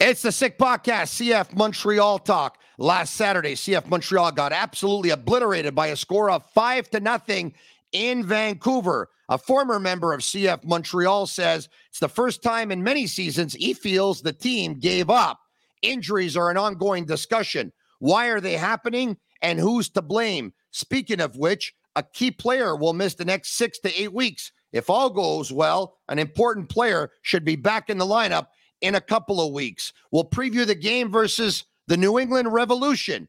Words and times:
It's 0.00 0.22
the 0.22 0.30
Sick 0.30 0.58
Podcast, 0.58 1.18
CF 1.18 1.56
Montreal 1.56 2.20
talk. 2.20 2.58
Last 2.78 3.14
Saturday, 3.14 3.54
CF 3.54 3.88
Montreal 3.88 4.30
got 4.30 4.52
absolutely 4.52 5.10
obliterated 5.10 5.74
by 5.74 5.88
a 5.88 5.96
score 5.96 6.30
of 6.30 6.48
five 6.54 6.88
to 6.90 7.00
nothing 7.00 7.52
in 7.90 8.24
Vancouver. 8.24 9.08
A 9.28 9.36
former 9.36 9.80
member 9.80 10.12
of 10.12 10.20
CF 10.20 10.64
Montreal 10.64 11.26
says 11.26 11.68
it's 11.88 11.98
the 11.98 12.08
first 12.08 12.44
time 12.44 12.70
in 12.70 12.84
many 12.84 13.08
seasons 13.08 13.54
he 13.54 13.74
feels 13.74 14.22
the 14.22 14.32
team 14.32 14.78
gave 14.78 15.10
up. 15.10 15.40
Injuries 15.82 16.36
are 16.36 16.48
an 16.48 16.56
ongoing 16.56 17.04
discussion. 17.04 17.72
Why 17.98 18.28
are 18.28 18.40
they 18.40 18.56
happening 18.56 19.16
and 19.42 19.58
who's 19.58 19.88
to 19.90 20.00
blame? 20.00 20.52
Speaking 20.70 21.20
of 21.20 21.34
which, 21.34 21.74
a 21.96 22.04
key 22.04 22.30
player 22.30 22.76
will 22.76 22.92
miss 22.92 23.14
the 23.14 23.24
next 23.24 23.56
six 23.56 23.80
to 23.80 24.00
eight 24.00 24.12
weeks. 24.12 24.52
If 24.72 24.90
all 24.90 25.10
goes 25.10 25.50
well, 25.50 25.96
an 26.08 26.20
important 26.20 26.68
player 26.68 27.10
should 27.22 27.44
be 27.44 27.56
back 27.56 27.90
in 27.90 27.98
the 27.98 28.06
lineup 28.06 28.46
in 28.80 28.94
a 28.94 29.00
couple 29.00 29.40
of 29.40 29.52
weeks. 29.52 29.92
We'll 30.10 30.24
preview 30.24 30.66
the 30.66 30.74
game 30.74 31.10
versus 31.10 31.64
the 31.86 31.96
New 31.96 32.18
England 32.18 32.52
Revolution 32.52 33.28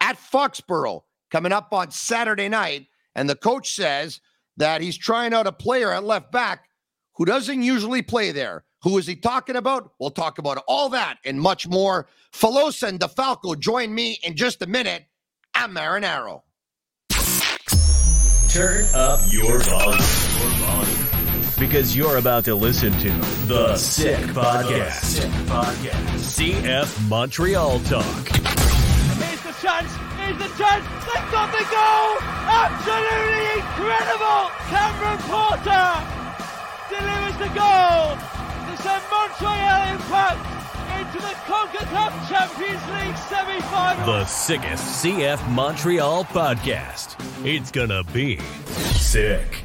at 0.00 0.18
Foxborough 0.18 1.02
coming 1.30 1.52
up 1.52 1.72
on 1.72 1.90
Saturday 1.90 2.48
night. 2.48 2.86
And 3.14 3.28
the 3.28 3.36
coach 3.36 3.74
says 3.74 4.20
that 4.56 4.80
he's 4.80 4.96
trying 4.96 5.34
out 5.34 5.46
a 5.46 5.52
player 5.52 5.92
at 5.92 6.04
left 6.04 6.32
back 6.32 6.68
who 7.14 7.24
doesn't 7.24 7.62
usually 7.62 8.02
play 8.02 8.32
there. 8.32 8.64
Who 8.82 8.98
is 8.98 9.06
he 9.06 9.14
talking 9.14 9.56
about? 9.56 9.92
We'll 10.00 10.10
talk 10.10 10.38
about 10.38 10.62
all 10.66 10.88
that 10.90 11.18
and 11.24 11.40
much 11.40 11.68
more. 11.68 12.08
Filosa 12.32 12.88
and 12.88 12.98
DeFalco 12.98 13.58
join 13.58 13.94
me 13.94 14.18
in 14.24 14.36
just 14.36 14.62
a 14.62 14.66
minute. 14.66 15.04
I'm 15.54 15.74
Marinaro. 15.74 16.42
Turn 18.48 18.86
up 18.94 19.20
your 19.32 19.60
volume 19.60 21.11
because 21.58 21.96
you're 21.96 22.16
about 22.16 22.44
to 22.46 22.54
listen 22.54 22.92
to 23.00 23.10
The 23.46 23.76
Sick 23.76 24.18
Podcast. 24.34 25.02
Sick 25.04 25.30
Podcast. 25.46 26.18
CF 26.36 27.08
Montreal 27.08 27.78
Talk. 27.80 28.04
Here's 28.28 29.42
the 29.42 29.54
chance. 29.60 29.92
Here's 30.18 30.38
the 30.38 30.50
chance. 30.58 30.84
They've 31.06 31.30
got 31.30 31.50
the 31.52 31.64
goal. 31.70 32.18
Absolutely 32.48 33.62
incredible. 33.62 34.50
Cameron 34.70 35.18
Porter 35.30 35.88
delivers 36.90 37.36
the 37.38 37.50
goal 37.54 38.16
to 38.16 38.82
send 38.82 39.02
Montreal 39.10 39.80
Impact 39.94 40.40
into 40.98 41.18
the 41.18 41.34
CONCACAF 41.46 42.28
Champions 42.28 42.84
League 42.92 43.16
semi-final. 43.28 44.06
The 44.06 44.24
sickest 44.26 45.04
CF 45.04 45.50
Montreal 45.50 46.24
podcast. 46.24 47.16
It's 47.46 47.70
gonna 47.70 48.04
be 48.04 48.38
sick. 48.38 49.61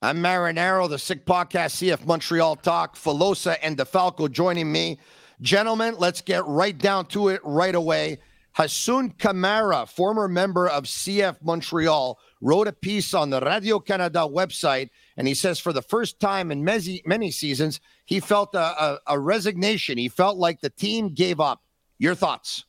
I'm 0.00 0.22
Marinaro, 0.22 0.88
the 0.88 0.96
Sick 0.96 1.26
Podcast, 1.26 1.82
CF 1.82 2.06
Montreal 2.06 2.54
Talk, 2.54 2.94
Filosa 2.94 3.56
and 3.64 3.76
DeFalco 3.76 4.30
joining 4.30 4.70
me. 4.70 4.96
Gentlemen, 5.40 5.96
let's 5.98 6.20
get 6.20 6.46
right 6.46 6.78
down 6.78 7.06
to 7.06 7.30
it 7.30 7.40
right 7.42 7.74
away. 7.74 8.20
Hassoun 8.56 9.18
Camara, 9.18 9.86
former 9.86 10.28
member 10.28 10.68
of 10.68 10.84
CF 10.84 11.42
Montreal, 11.42 12.16
wrote 12.40 12.68
a 12.68 12.72
piece 12.72 13.12
on 13.12 13.30
the 13.30 13.40
Radio 13.40 13.80
Canada 13.80 14.20
website, 14.20 14.90
and 15.16 15.26
he 15.26 15.34
says 15.34 15.58
for 15.58 15.72
the 15.72 15.82
first 15.82 16.20
time 16.20 16.52
in 16.52 16.62
many, 16.62 17.02
many 17.04 17.32
seasons, 17.32 17.80
he 18.04 18.20
felt 18.20 18.54
a, 18.54 18.60
a, 18.60 18.98
a 19.08 19.18
resignation. 19.18 19.98
He 19.98 20.08
felt 20.08 20.38
like 20.38 20.60
the 20.60 20.70
team 20.70 21.12
gave 21.12 21.40
up. 21.40 21.60
Your 21.98 22.14
thoughts? 22.14 22.64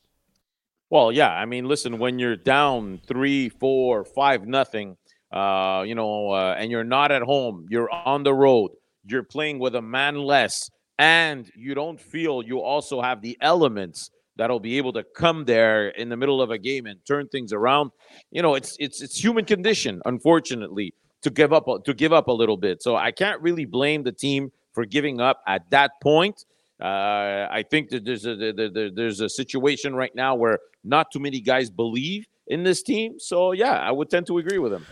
Well, 0.89 1.11
yeah. 1.11 1.29
I 1.29 1.45
mean, 1.45 1.67
listen, 1.67 1.99
when 1.99 2.17
you're 2.17 2.35
down 2.35 3.01
three, 3.05 3.49
four, 3.49 4.03
five, 4.03 4.47
nothing– 4.47 4.97
uh, 5.31 5.83
you 5.85 5.95
know, 5.95 6.31
uh, 6.31 6.55
and 6.57 6.71
you're 6.71 6.83
not 6.83 7.11
at 7.11 7.21
home, 7.21 7.65
you're 7.69 7.89
on 7.89 8.23
the 8.23 8.33
road, 8.33 8.71
you're 9.05 9.23
playing 9.23 9.59
with 9.59 9.75
a 9.75 9.81
man 9.81 10.15
less, 10.15 10.69
and 10.97 11.49
you 11.55 11.75
don't 11.75 11.99
feel 11.99 12.43
you 12.43 12.61
also 12.61 13.01
have 13.01 13.21
the 13.21 13.37
elements 13.41 14.11
that'll 14.35 14.59
be 14.59 14.77
able 14.77 14.93
to 14.93 15.03
come 15.15 15.45
there 15.45 15.89
in 15.89 16.09
the 16.09 16.17
middle 16.17 16.41
of 16.41 16.49
a 16.49 16.57
game 16.57 16.85
and 16.85 16.97
turn 17.05 17.27
things 17.27 17.53
around. 17.53 17.91
You 18.31 18.41
know, 18.41 18.55
it's 18.55 18.75
it's 18.79 19.01
it's 19.01 19.21
human 19.21 19.45
condition, 19.45 20.01
unfortunately, 20.05 20.93
to 21.21 21.29
give 21.29 21.53
up 21.53 21.65
to 21.83 21.93
give 21.93 22.13
up 22.13 22.27
a 22.27 22.31
little 22.31 22.57
bit. 22.57 22.81
So 22.81 22.95
I 22.95 23.11
can't 23.11 23.41
really 23.41 23.65
blame 23.65 24.03
the 24.03 24.11
team 24.11 24.51
for 24.71 24.85
giving 24.85 25.19
up 25.19 25.41
at 25.45 25.69
that 25.71 25.91
point. 26.01 26.45
Uh, 26.81 27.47
I 27.51 27.65
think 27.69 27.89
that 27.89 28.05
there's 28.05 28.25
a 28.25 28.91
there's 28.95 29.19
a 29.19 29.29
situation 29.29 29.93
right 29.93 30.15
now 30.15 30.35
where 30.35 30.59
not 30.83 31.11
too 31.11 31.19
many 31.19 31.41
guys 31.41 31.69
believe 31.69 32.25
in 32.47 32.63
this 32.63 32.81
team. 32.81 33.19
So 33.19 33.51
yeah, 33.51 33.73
I 33.73 33.91
would 33.91 34.09
tend 34.09 34.27
to 34.27 34.37
agree 34.37 34.59
with 34.59 34.71
him. 34.73 34.85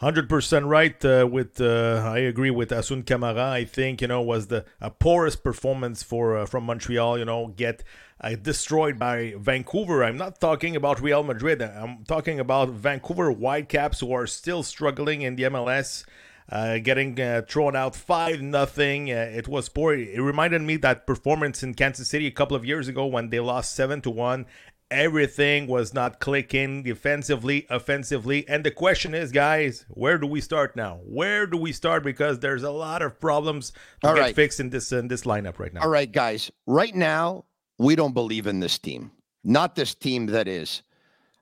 Hundred 0.00 0.30
percent 0.30 0.64
right. 0.64 1.04
Uh, 1.04 1.28
with 1.30 1.60
uh, 1.60 2.02
I 2.02 2.20
agree 2.20 2.50
with 2.50 2.70
Hassoun 2.70 3.04
Camara. 3.04 3.50
I 3.50 3.66
think 3.66 4.00
you 4.00 4.08
know 4.08 4.22
was 4.22 4.46
the 4.46 4.64
poorest 4.98 5.44
performance 5.44 6.02
for 6.02 6.38
uh, 6.38 6.46
from 6.46 6.64
Montreal. 6.64 7.18
You 7.18 7.26
know, 7.26 7.48
get 7.48 7.84
uh, 8.18 8.30
destroyed 8.30 8.98
by 8.98 9.34
Vancouver. 9.36 10.02
I'm 10.02 10.16
not 10.16 10.40
talking 10.40 10.74
about 10.74 11.02
Real 11.02 11.22
Madrid. 11.22 11.60
I'm 11.60 12.04
talking 12.04 12.40
about 12.40 12.70
Vancouver 12.70 13.30
Whitecaps 13.30 14.00
who 14.00 14.10
are 14.14 14.26
still 14.26 14.62
struggling 14.62 15.20
in 15.20 15.36
the 15.36 15.42
MLS. 15.42 16.06
Uh, 16.50 16.78
getting 16.78 17.20
uh, 17.20 17.42
thrown 17.46 17.76
out 17.76 17.94
five 17.94 18.42
nothing. 18.42 19.06
It 19.06 19.46
was 19.46 19.68
poor. 19.68 19.94
It 19.94 20.20
reminded 20.20 20.62
me 20.62 20.78
that 20.78 21.06
performance 21.06 21.62
in 21.62 21.74
Kansas 21.74 22.08
City 22.08 22.26
a 22.26 22.32
couple 22.32 22.56
of 22.56 22.64
years 22.64 22.88
ago 22.88 23.06
when 23.06 23.28
they 23.28 23.38
lost 23.38 23.76
seven 23.76 24.00
to 24.00 24.10
one 24.10 24.46
everything 24.90 25.66
was 25.66 25.94
not 25.94 26.20
clicking 26.20 26.82
defensively, 26.82 27.66
offensively. 27.70 28.48
And 28.48 28.64
the 28.64 28.70
question 28.70 29.14
is, 29.14 29.32
guys, 29.32 29.84
where 29.88 30.18
do 30.18 30.26
we 30.26 30.40
start 30.40 30.76
now? 30.76 31.00
Where 31.04 31.46
do 31.46 31.56
we 31.56 31.72
start? 31.72 32.02
Because 32.02 32.40
there's 32.40 32.62
a 32.62 32.70
lot 32.70 33.02
of 33.02 33.20
problems 33.20 33.72
to 34.02 34.08
All 34.08 34.14
get 34.14 34.20
right. 34.20 34.34
fixed 34.34 34.60
in 34.60 34.70
this 34.70 34.92
in 34.92 35.08
this 35.08 35.22
lineup 35.22 35.58
right 35.58 35.72
now. 35.72 35.82
All 35.82 35.88
right, 35.88 36.10
guys. 36.10 36.50
Right 36.66 36.94
now, 36.94 37.44
we 37.78 37.96
don't 37.96 38.14
believe 38.14 38.46
in 38.46 38.60
this 38.60 38.78
team. 38.78 39.12
Not 39.44 39.74
this 39.74 39.94
team 39.94 40.26
that 40.26 40.48
is. 40.48 40.82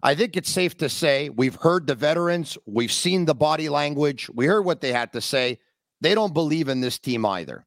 I 0.02 0.14
think 0.14 0.36
it's 0.36 0.50
safe 0.50 0.76
to 0.78 0.88
say 0.88 1.28
we've 1.28 1.56
heard 1.56 1.88
the 1.88 1.96
veterans, 1.96 2.56
we've 2.66 2.92
seen 2.92 3.24
the 3.24 3.34
body 3.34 3.68
language, 3.68 4.30
we 4.32 4.46
heard 4.46 4.64
what 4.64 4.80
they 4.80 4.92
had 4.92 5.12
to 5.14 5.20
say. 5.20 5.58
They 6.00 6.14
don't 6.14 6.32
believe 6.32 6.68
in 6.68 6.80
this 6.80 7.00
team 7.00 7.26
either. 7.26 7.66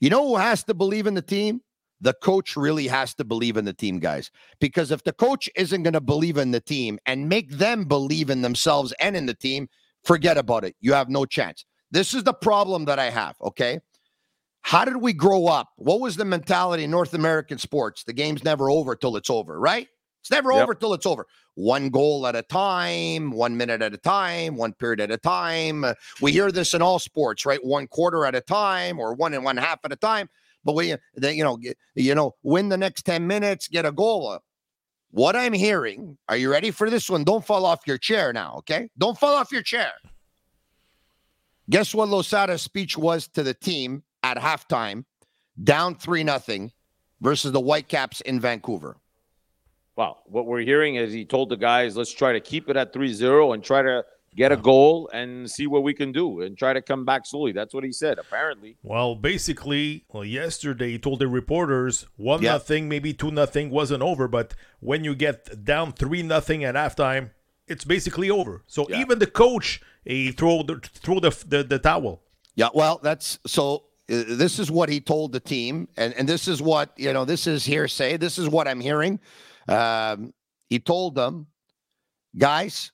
You 0.00 0.08
know 0.08 0.26
who 0.26 0.36
has 0.36 0.64
to 0.64 0.74
believe 0.74 1.06
in 1.06 1.12
the 1.12 1.20
team? 1.20 1.60
The 2.00 2.14
coach 2.14 2.56
really 2.56 2.86
has 2.86 3.14
to 3.14 3.24
believe 3.24 3.56
in 3.56 3.64
the 3.64 3.72
team, 3.72 3.98
guys. 3.98 4.30
Because 4.58 4.90
if 4.90 5.04
the 5.04 5.12
coach 5.12 5.48
isn't 5.54 5.82
going 5.82 5.92
to 5.92 6.00
believe 6.00 6.38
in 6.38 6.50
the 6.50 6.60
team 6.60 6.98
and 7.06 7.28
make 7.28 7.50
them 7.50 7.84
believe 7.84 8.30
in 8.30 8.42
themselves 8.42 8.92
and 9.00 9.16
in 9.16 9.26
the 9.26 9.34
team, 9.34 9.68
forget 10.04 10.38
about 10.38 10.64
it. 10.64 10.74
You 10.80 10.92
have 10.94 11.08
no 11.08 11.24
chance. 11.24 11.64
This 11.90 12.14
is 12.14 12.24
the 12.24 12.32
problem 12.32 12.84
that 12.86 12.98
I 12.98 13.10
have, 13.10 13.36
okay? 13.42 13.80
How 14.62 14.84
did 14.84 14.96
we 14.96 15.12
grow 15.12 15.46
up? 15.46 15.70
What 15.76 16.00
was 16.00 16.16
the 16.16 16.24
mentality 16.24 16.84
in 16.84 16.90
North 16.90 17.14
American 17.14 17.58
sports? 17.58 18.04
The 18.04 18.12
game's 18.12 18.44
never 18.44 18.70
over 18.70 18.94
till 18.94 19.16
it's 19.16 19.30
over, 19.30 19.58
right? 19.58 19.88
It's 20.20 20.30
never 20.30 20.52
yep. 20.52 20.62
over 20.62 20.74
till 20.74 20.92
it's 20.92 21.06
over. 21.06 21.26
One 21.54 21.88
goal 21.88 22.26
at 22.26 22.36
a 22.36 22.42
time, 22.42 23.30
one 23.30 23.56
minute 23.56 23.82
at 23.82 23.94
a 23.94 23.98
time, 23.98 24.56
one 24.56 24.74
period 24.74 25.00
at 25.00 25.10
a 25.10 25.16
time. 25.16 25.84
Uh, 25.84 25.94
we 26.20 26.30
hear 26.30 26.52
this 26.52 26.74
in 26.74 26.82
all 26.82 26.98
sports, 26.98 27.46
right? 27.46 27.62
One 27.64 27.86
quarter 27.86 28.26
at 28.26 28.34
a 28.34 28.40
time 28.40 28.98
or 28.98 29.14
one 29.14 29.34
and 29.34 29.44
one 29.44 29.56
half 29.56 29.80
at 29.84 29.92
a 29.92 29.96
time 29.96 30.28
but 30.64 30.74
we, 30.74 30.94
they, 31.16 31.34
you 31.34 31.44
know, 31.44 31.56
get, 31.56 31.76
you 31.94 32.14
know, 32.14 32.34
win 32.42 32.68
the 32.68 32.76
next 32.76 33.02
10 33.02 33.26
minutes, 33.26 33.68
get 33.68 33.84
a 33.84 33.92
goal. 33.92 34.38
What 35.10 35.34
I'm 35.34 35.52
hearing, 35.52 36.16
are 36.28 36.36
you 36.36 36.50
ready 36.50 36.70
for 36.70 36.88
this 36.88 37.10
one? 37.10 37.24
Don't 37.24 37.44
fall 37.44 37.66
off 37.66 37.80
your 37.86 37.98
chair 37.98 38.32
now, 38.32 38.54
okay? 38.58 38.88
Don't 38.96 39.18
fall 39.18 39.34
off 39.34 39.50
your 39.50 39.62
chair. 39.62 39.90
Guess 41.68 41.94
what 41.94 42.08
Losada's 42.08 42.62
speech 42.62 42.96
was 42.96 43.28
to 43.28 43.42
the 43.42 43.54
team 43.54 44.02
at 44.22 44.36
halftime, 44.36 45.04
down 45.62 45.94
three 45.94 46.24
nothing, 46.24 46.72
versus 47.20 47.52
the 47.52 47.60
Whitecaps 47.60 48.20
in 48.22 48.40
Vancouver? 48.40 48.96
Well, 49.96 50.22
what 50.26 50.46
we're 50.46 50.60
hearing 50.60 50.94
is 50.94 51.12
he 51.12 51.24
told 51.24 51.48
the 51.48 51.56
guys, 51.56 51.96
let's 51.96 52.12
try 52.12 52.32
to 52.32 52.40
keep 52.40 52.70
it 52.70 52.76
at 52.76 52.92
3-0 52.92 53.54
and 53.54 53.62
try 53.62 53.82
to 53.82 54.04
get 54.36 54.52
a 54.52 54.56
goal 54.56 55.10
and 55.12 55.50
see 55.50 55.66
what 55.66 55.82
we 55.82 55.92
can 55.92 56.12
do 56.12 56.40
and 56.42 56.56
try 56.56 56.72
to 56.72 56.80
come 56.80 57.04
back 57.04 57.26
slowly. 57.26 57.52
That's 57.52 57.74
what 57.74 57.82
he 57.84 57.92
said, 57.92 58.18
apparently. 58.18 58.76
Well, 58.82 59.14
basically, 59.16 60.04
well, 60.12 60.24
yesterday 60.24 60.92
he 60.92 60.98
told 60.98 61.18
the 61.18 61.28
reporters 61.28 62.06
one 62.16 62.42
Yeah. 62.42 62.52
nothing, 62.52 62.88
maybe 62.88 63.12
two 63.12 63.30
nothing 63.30 63.70
wasn't 63.70 64.02
over, 64.02 64.28
but 64.28 64.54
when 64.80 65.02
you 65.04 65.14
get 65.14 65.64
down 65.64 65.92
three 65.92 66.22
nothing 66.22 66.62
at 66.64 66.74
halftime, 66.76 67.30
it's 67.66 67.84
basically 67.84 68.30
over. 68.30 68.62
So 68.66 68.86
Yeah. 68.88 69.00
even 69.00 69.18
the 69.18 69.26
coach 69.26 69.80
he 70.04 70.32
throw 70.32 70.62
the 70.62 70.80
throw 70.82 71.20
the, 71.20 71.30
the 71.46 71.62
the 71.62 71.78
towel. 71.78 72.22
Yeah, 72.54 72.68
well, 72.74 73.00
that's 73.02 73.38
so. 73.46 73.84
Uh, 74.10 74.24
this 74.26 74.58
is 74.58 74.70
what 74.72 74.88
he 74.88 75.00
told 75.00 75.32
the 75.32 75.38
team, 75.40 75.86
and 75.96 76.12
and 76.14 76.28
this 76.28 76.48
is 76.48 76.60
what 76.62 76.92
you 76.96 77.12
know. 77.12 77.24
This 77.24 77.46
is 77.46 77.64
hearsay. 77.64 78.16
This 78.16 78.38
is 78.38 78.48
what 78.48 78.66
I'm 78.66 78.80
hearing. 78.80 79.20
Um, 79.68 80.32
he 80.68 80.78
told 80.80 81.14
them, 81.14 81.46
guys, 82.36 82.92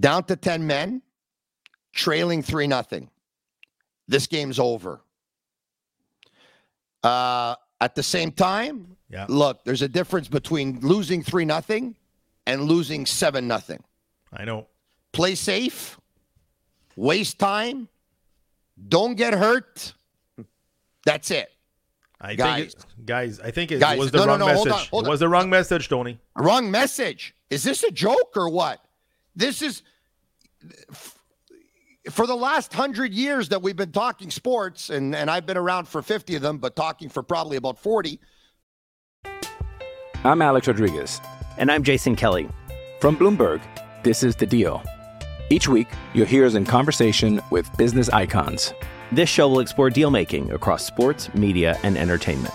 down 0.00 0.24
to 0.24 0.36
ten 0.36 0.66
men, 0.66 1.02
trailing 1.92 2.42
three 2.42 2.66
nothing. 2.66 3.10
This 4.08 4.26
game's 4.26 4.58
over. 4.58 5.00
Uh, 7.02 7.54
at 7.80 7.94
the 7.94 8.02
same 8.02 8.32
time, 8.32 8.96
Yeah. 9.10 9.26
look, 9.28 9.64
there's 9.64 9.82
a 9.82 9.88
difference 9.88 10.28
between 10.28 10.80
losing 10.80 11.22
three 11.22 11.44
nothing 11.44 11.96
and 12.46 12.62
losing 12.64 13.04
seven 13.06 13.46
nothing. 13.46 13.82
I 14.32 14.44
know. 14.44 14.66
Play 15.12 15.34
safe, 15.34 16.00
waste 16.96 17.38
time, 17.38 17.88
don't 18.88 19.14
get 19.14 19.34
hurt. 19.34 19.94
That's 21.04 21.30
it. 21.30 21.50
I 22.20 22.34
Guys. 22.34 22.72
think 22.72 22.84
it, 22.98 23.06
guys, 23.06 23.40
I 23.40 23.50
think 23.50 23.70
it 23.72 23.80
Guys, 23.80 23.98
was 23.98 24.10
the 24.10 24.18
no, 24.18 24.24
no, 24.24 24.30
wrong 24.30 24.38
no, 24.40 24.46
message. 24.46 24.56
hold 24.68 24.72
on, 24.80 24.86
hold 24.90 25.04
it 25.04 25.06
on. 25.06 25.10
was 25.10 25.20
the 25.20 25.28
wrong 25.28 25.50
message, 25.50 25.88
Tony. 25.88 26.18
Wrong 26.36 26.70
message. 26.70 27.34
Is 27.50 27.62
this 27.62 27.82
a 27.84 27.90
joke 27.90 28.32
or 28.36 28.48
what? 28.48 28.83
This 29.36 29.62
is 29.62 29.82
for 32.10 32.26
the 32.26 32.36
last 32.36 32.72
hundred 32.72 33.12
years 33.12 33.48
that 33.48 33.62
we've 33.62 33.76
been 33.76 33.92
talking 33.92 34.30
sports, 34.30 34.90
and, 34.90 35.14
and 35.14 35.30
I've 35.30 35.46
been 35.46 35.56
around 35.56 35.88
for 35.88 36.02
50 36.02 36.36
of 36.36 36.42
them, 36.42 36.58
but 36.58 36.76
talking 36.76 37.08
for 37.08 37.22
probably 37.22 37.56
about 37.56 37.78
40. 37.78 38.20
I'm 40.22 40.42
Alex 40.42 40.66
Rodriguez. 40.66 41.20
And 41.56 41.70
I'm 41.70 41.82
Jason 41.82 42.16
Kelly. 42.16 42.48
From 43.00 43.16
Bloomberg, 43.16 43.60
this 44.02 44.22
is 44.22 44.36
The 44.36 44.46
Deal. 44.46 44.82
Each 45.50 45.68
week, 45.68 45.88
you'll 46.14 46.26
hear 46.26 46.46
us 46.46 46.54
in 46.54 46.64
conversation 46.64 47.40
with 47.50 47.74
business 47.76 48.08
icons. 48.08 48.72
This 49.12 49.28
show 49.28 49.48
will 49.48 49.60
explore 49.60 49.90
deal 49.90 50.10
making 50.10 50.50
across 50.52 50.84
sports, 50.84 51.32
media, 51.34 51.78
and 51.82 51.96
entertainment. 51.96 52.54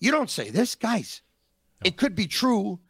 You 0.00 0.10
don't 0.10 0.30
say 0.30 0.50
this, 0.50 0.74
guys. 0.74 1.22
It 1.84 1.96
could 1.96 2.14
be 2.14 2.26
true. 2.26 2.80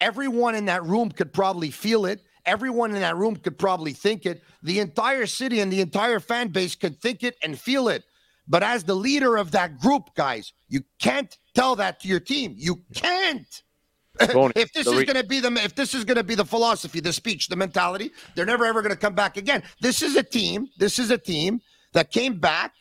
Everyone 0.00 0.54
in 0.54 0.64
that 0.66 0.84
room 0.84 1.10
could 1.10 1.32
probably 1.32 1.70
feel 1.70 2.06
it. 2.06 2.22
Everyone 2.46 2.94
in 2.94 3.00
that 3.00 3.16
room 3.16 3.36
could 3.36 3.58
probably 3.58 3.92
think 3.92 4.24
it. 4.24 4.42
The 4.62 4.80
entire 4.80 5.26
city 5.26 5.60
and 5.60 5.70
the 5.70 5.80
entire 5.80 6.20
fan 6.20 6.48
base 6.48 6.74
could 6.74 7.00
think 7.00 7.22
it 7.22 7.36
and 7.42 7.58
feel 7.58 7.88
it. 7.88 8.04
But 8.48 8.62
as 8.62 8.84
the 8.84 8.96
leader 8.96 9.36
of 9.36 9.52
that 9.52 9.78
group, 9.78 10.14
guys, 10.14 10.52
you 10.68 10.80
can't 10.98 11.36
tell 11.54 11.76
that 11.76 12.00
to 12.00 12.08
your 12.08 12.20
team. 12.20 12.54
You 12.56 12.82
can't. 12.94 13.62
If 14.20 14.72
this 14.74 14.86
is 14.86 14.94
re- 14.94 15.04
going 15.04 15.16
to 15.16 15.24
be 15.24 15.40
the 15.40 15.50
if 15.64 15.74
this 15.74 15.94
is 15.94 16.04
going 16.04 16.18
to 16.18 16.24
be 16.24 16.34
the 16.34 16.44
philosophy, 16.44 17.00
the 17.00 17.12
speech, 17.12 17.48
the 17.48 17.56
mentality, 17.56 18.10
they're 18.34 18.44
never 18.44 18.66
ever 18.66 18.82
going 18.82 18.92
to 18.92 18.98
come 18.98 19.14
back 19.14 19.38
again. 19.38 19.62
This 19.80 20.02
is 20.02 20.14
a 20.14 20.22
team. 20.22 20.68
This 20.76 20.98
is 20.98 21.10
a 21.10 21.16
team 21.16 21.62
that 21.94 22.10
came 22.10 22.38
back 22.38 22.74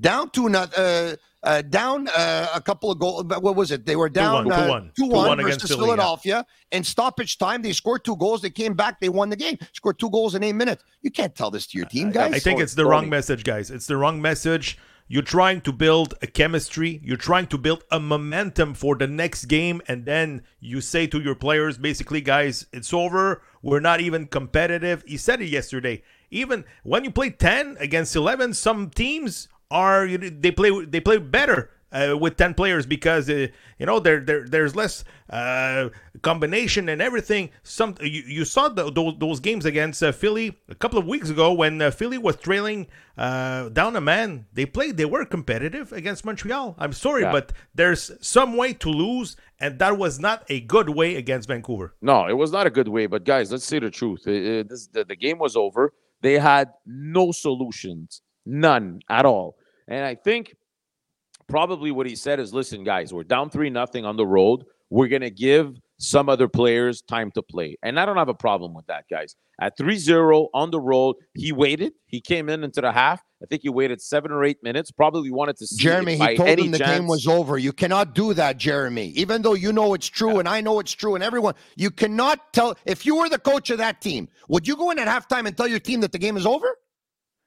down 0.00 0.30
to 0.30 0.46
another. 0.46 0.72
Uh, 0.76 1.16
uh, 1.42 1.62
down 1.62 2.08
uh, 2.08 2.48
a 2.54 2.60
couple 2.60 2.90
of 2.90 2.98
goals. 2.98 3.24
What 3.24 3.54
was 3.54 3.70
it? 3.70 3.86
They 3.86 3.94
were 3.94 4.08
down 4.08 4.46
2-1, 4.46 4.52
uh, 4.52 4.66
2-1. 4.66 4.94
2-1 4.94 5.36
2-1 5.36 5.42
versus 5.42 5.70
yeah. 5.70 5.76
Philadelphia. 5.76 6.46
In 6.72 6.82
stoppage 6.82 7.38
time, 7.38 7.62
they 7.62 7.72
scored 7.72 8.04
two 8.04 8.16
goals. 8.16 8.42
They 8.42 8.50
came 8.50 8.74
back. 8.74 8.98
They 8.98 9.08
won 9.08 9.30
the 9.30 9.36
game. 9.36 9.56
Scored 9.72 9.98
two 9.98 10.10
goals 10.10 10.34
in 10.34 10.42
eight 10.42 10.54
minutes. 10.54 10.82
You 11.02 11.10
can't 11.12 11.34
tell 11.36 11.52
this 11.52 11.68
to 11.68 11.78
your 11.78 11.86
team, 11.86 12.10
guys. 12.10 12.34
I 12.34 12.40
think 12.40 12.60
it's 12.60 12.74
the 12.74 12.84
wrong 12.84 13.08
message, 13.08 13.44
guys. 13.44 13.70
It's 13.70 13.86
the 13.86 13.96
wrong 13.96 14.20
message. 14.20 14.76
You're 15.08 15.22
trying 15.22 15.60
to 15.60 15.72
build 15.72 16.14
a 16.20 16.26
chemistry. 16.26 17.00
You're 17.04 17.16
trying 17.16 17.46
to 17.48 17.58
build 17.58 17.84
a 17.92 18.00
momentum 18.00 18.74
for 18.74 18.96
the 18.96 19.06
next 19.06 19.44
game, 19.44 19.80
and 19.86 20.04
then 20.04 20.42
you 20.58 20.80
say 20.80 21.06
to 21.06 21.20
your 21.20 21.36
players, 21.36 21.78
basically, 21.78 22.20
guys, 22.20 22.66
it's 22.72 22.92
over. 22.92 23.40
We're 23.62 23.78
not 23.78 24.00
even 24.00 24.26
competitive. 24.26 25.04
He 25.06 25.16
said 25.16 25.40
it 25.40 25.46
yesterday. 25.46 26.02
Even 26.32 26.64
when 26.82 27.04
you 27.04 27.12
play 27.12 27.30
ten 27.30 27.76
against 27.78 28.16
eleven, 28.16 28.52
some 28.52 28.90
teams 28.90 29.46
are 29.70 30.06
they 30.08 30.50
play 30.50 30.84
they 30.84 31.00
play 31.00 31.18
better 31.18 31.70
uh, 31.92 32.16
with 32.18 32.36
10 32.36 32.54
players 32.54 32.84
because 32.84 33.30
uh, 33.30 33.46
you 33.78 33.86
know 33.86 33.98
there 34.00 34.20
there 34.20 34.46
there's 34.46 34.74
less 34.76 35.04
uh, 35.30 35.88
combination 36.22 36.88
and 36.88 37.00
everything 37.00 37.50
some 37.62 37.94
you, 38.00 38.22
you 38.26 38.44
saw 38.44 38.68
the, 38.68 38.90
those, 38.90 39.14
those 39.18 39.40
games 39.40 39.64
against 39.64 40.02
uh, 40.02 40.12
Philly 40.12 40.56
a 40.68 40.74
couple 40.74 40.98
of 40.98 41.06
weeks 41.06 41.30
ago 41.30 41.52
when 41.52 41.80
uh, 41.80 41.90
Philly 41.90 42.18
was 42.18 42.36
trailing 42.36 42.86
uh, 43.16 43.68
down 43.70 43.96
a 43.96 44.00
man 44.00 44.46
they 44.52 44.66
played 44.66 44.96
they 44.96 45.04
were 45.04 45.24
competitive 45.24 45.92
against 45.92 46.24
Montreal 46.24 46.74
I'm 46.78 46.92
sorry 46.92 47.22
Yeah. 47.22 47.32
but 47.32 47.52
there's 47.74 48.10
some 48.20 48.56
way 48.56 48.72
to 48.74 48.88
lose 48.90 49.36
and 49.58 49.78
that 49.78 49.96
was 49.96 50.18
not 50.20 50.44
a 50.48 50.60
good 50.60 50.90
way 50.90 51.16
against 51.16 51.48
Vancouver 51.48 51.94
No, 52.02 52.26
it 52.26 52.34
was 52.34 52.52
not 52.52 52.66
a 52.66 52.70
good 52.70 52.88
way. 52.88 53.06
But 53.06 53.24
guys, 53.24 53.50
let's 53.50 53.64
say 53.64 53.78
the 53.78 53.90
truth. 53.90 54.22
Uh, 54.26 54.30
uh, 54.32 54.62
this, 54.68 54.86
the, 54.88 55.04
the 55.04 55.16
game 55.16 55.38
was 55.38 55.56
over. 55.56 55.92
They 56.20 56.38
had 56.38 56.68
no 56.84 57.32
solutions, 57.32 58.22
none 58.46 59.00
at 59.10 59.26
all. 59.26 59.56
And 59.88 60.04
I 60.04 60.14
think 60.14 60.54
probably 61.48 61.90
what 61.90 62.06
he 62.06 62.16
said 62.16 62.40
is, 62.40 62.54
"Listen, 62.54 62.84
guys, 62.84 63.12
we're 63.12 63.24
down 63.24 63.50
three 63.50 63.70
nothing 63.70 64.04
on 64.04 64.16
the 64.16 64.26
road. 64.26 64.64
We're 64.90 65.08
gonna 65.08 65.30
give 65.30 65.74
some 65.98 66.28
other 66.28 66.48
players 66.48 67.02
time 67.02 67.30
to 67.32 67.42
play." 67.42 67.76
And 67.82 67.98
I 68.00 68.06
don't 68.06 68.16
have 68.16 68.28
a 68.28 68.34
problem 68.34 68.74
with 68.74 68.86
that, 68.86 69.04
guys. 69.10 69.36
At 69.58 69.78
3-0 69.78 70.48
on 70.52 70.70
the 70.70 70.80
road, 70.80 71.16
he 71.32 71.50
waited. 71.50 71.94
He 72.04 72.20
came 72.20 72.50
in 72.50 72.62
into 72.62 72.82
the 72.82 72.92
half. 72.92 73.22
I 73.42 73.46
think 73.46 73.62
he 73.62 73.70
waited 73.70 74.02
seven 74.02 74.30
or 74.30 74.44
eight 74.44 74.62
minutes. 74.62 74.90
Probably 74.90 75.30
wanted 75.30 75.56
to 75.56 75.66
see 75.66 75.82
Jeremy, 75.82 76.16
he 76.16 76.36
told 76.36 76.48
any 76.48 76.62
them 76.62 76.72
the 76.72 76.78
chance, 76.78 76.98
game 76.98 77.06
was 77.06 77.26
over. 77.26 77.56
You 77.56 77.72
cannot 77.72 78.14
do 78.14 78.34
that, 78.34 78.58
Jeremy. 78.58 79.08
Even 79.10 79.42
though 79.42 79.54
you 79.54 79.72
know 79.72 79.94
it's 79.94 80.06
true 80.06 80.38
and 80.38 80.48
I 80.48 80.60
know 80.60 80.78
it's 80.78 80.92
true 80.92 81.14
and 81.14 81.24
everyone, 81.24 81.54
you 81.74 81.90
cannot 81.90 82.52
tell. 82.52 82.76
If 82.84 83.06
you 83.06 83.16
were 83.16 83.28
the 83.28 83.38
coach 83.38 83.70
of 83.70 83.78
that 83.78 84.00
team, 84.00 84.28
would 84.48 84.68
you 84.68 84.76
go 84.76 84.90
in 84.90 84.98
at 84.98 85.08
halftime 85.08 85.46
and 85.46 85.56
tell 85.56 85.68
your 85.68 85.80
team 85.80 86.00
that 86.00 86.12
the 86.12 86.18
game 86.18 86.36
is 86.36 86.46
over? 86.46 86.76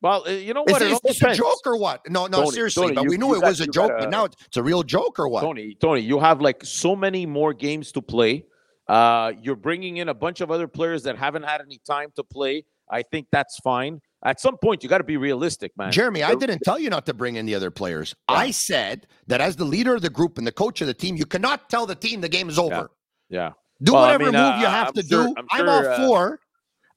Well, 0.02 0.24
uh, 0.28 0.32
you 0.32 0.54
know 0.54 0.64
Is, 0.66 0.72
what? 0.74 0.82
It 0.82 0.92
is 0.92 1.00
this 1.04 1.22
a 1.24 1.34
joke 1.36 1.60
or 1.66 1.78
what? 1.78 2.10
No, 2.10 2.28
no, 2.28 2.40
Tony, 2.44 2.52
seriously. 2.52 2.84
Tony, 2.84 2.96
but 2.96 3.04
you- 3.04 3.10
we 3.10 3.18
knew 3.18 3.36
it 3.36 3.42
got- 3.42 3.50
was 3.50 3.60
a 3.60 3.66
joke, 3.68 3.90
gotta- 3.90 4.04
but 4.06 4.10
now 4.10 4.26
it's, 4.26 4.58
a 4.58 4.64
real 4.64 4.84
joke 4.84 5.20
or 5.20 5.28
what? 5.28 5.42
Tony, 5.42 5.76
Tony, 5.80 6.02
you 6.02 6.20
have 6.20 6.40
like 6.42 6.64
so 6.64 6.96
many 6.96 7.26
more 7.26 7.54
games 7.54 7.92
to 7.94 8.02
play. 8.02 8.46
Uh, 8.88 9.34
you're 9.42 9.56
bringing 9.58 9.98
in 9.98 10.10
a 10.10 10.14
bunch 10.14 10.42
of 10.42 10.50
other 10.52 10.68
players 10.68 11.04
that 11.04 11.18
haven't 11.18 11.44
had 11.44 11.62
any 11.62 11.80
time 11.86 12.10
to 12.16 12.24
play. 12.24 12.64
I 12.90 13.04
think 13.04 13.28
that's 13.32 13.60
fine. 13.60 14.02
At 14.26 14.40
some 14.42 14.58
point, 14.58 14.84
you 14.84 14.90
got 14.90 14.98
to 14.98 15.04
be 15.04 15.16
realistic, 15.18 15.72
man. 15.78 15.92
Jeremy, 15.92 16.24
I 16.24 16.34
didn't 16.36 16.62
tell 16.64 16.80
you 16.80 16.90
not 16.90 17.06
to 17.06 17.14
bring 17.14 17.36
in 17.36 17.46
the 17.46 17.54
other 17.56 17.70
players. 17.70 18.16
I 18.28 18.52
said 18.52 19.06
that 19.28 19.42
as 19.42 19.56
the 19.58 19.64
leader 19.66 19.94
of 19.96 20.02
the 20.02 20.10
group 20.10 20.38
and 20.38 20.48
the 20.48 20.52
coach 20.52 20.82
of 20.82 20.88
the 20.88 20.94
team, 20.94 21.16
you 21.16 21.26
cannot 21.26 21.70
tell 21.70 21.86
the 21.86 21.94
team 21.96 22.20
the 22.22 22.28
game 22.30 22.50
is 22.50 22.58
over. 22.58 22.90
Yeah. 23.30 23.52
Do 23.84 23.94
Well, 23.94 24.04
I 24.04 24.08
whatever 24.14 24.24
mean, 24.32 24.42
move 24.42 24.54
uh, 24.56 24.58
you 24.60 24.66
have 24.66 24.88
I'm 24.88 24.94
to 24.94 25.04
sure- 25.04 25.28
do. 25.28 25.36
I'm 25.38 25.46
I'm, 25.52 25.70
all 25.70 25.86
uh, 25.88 25.98
for. 26.08 26.40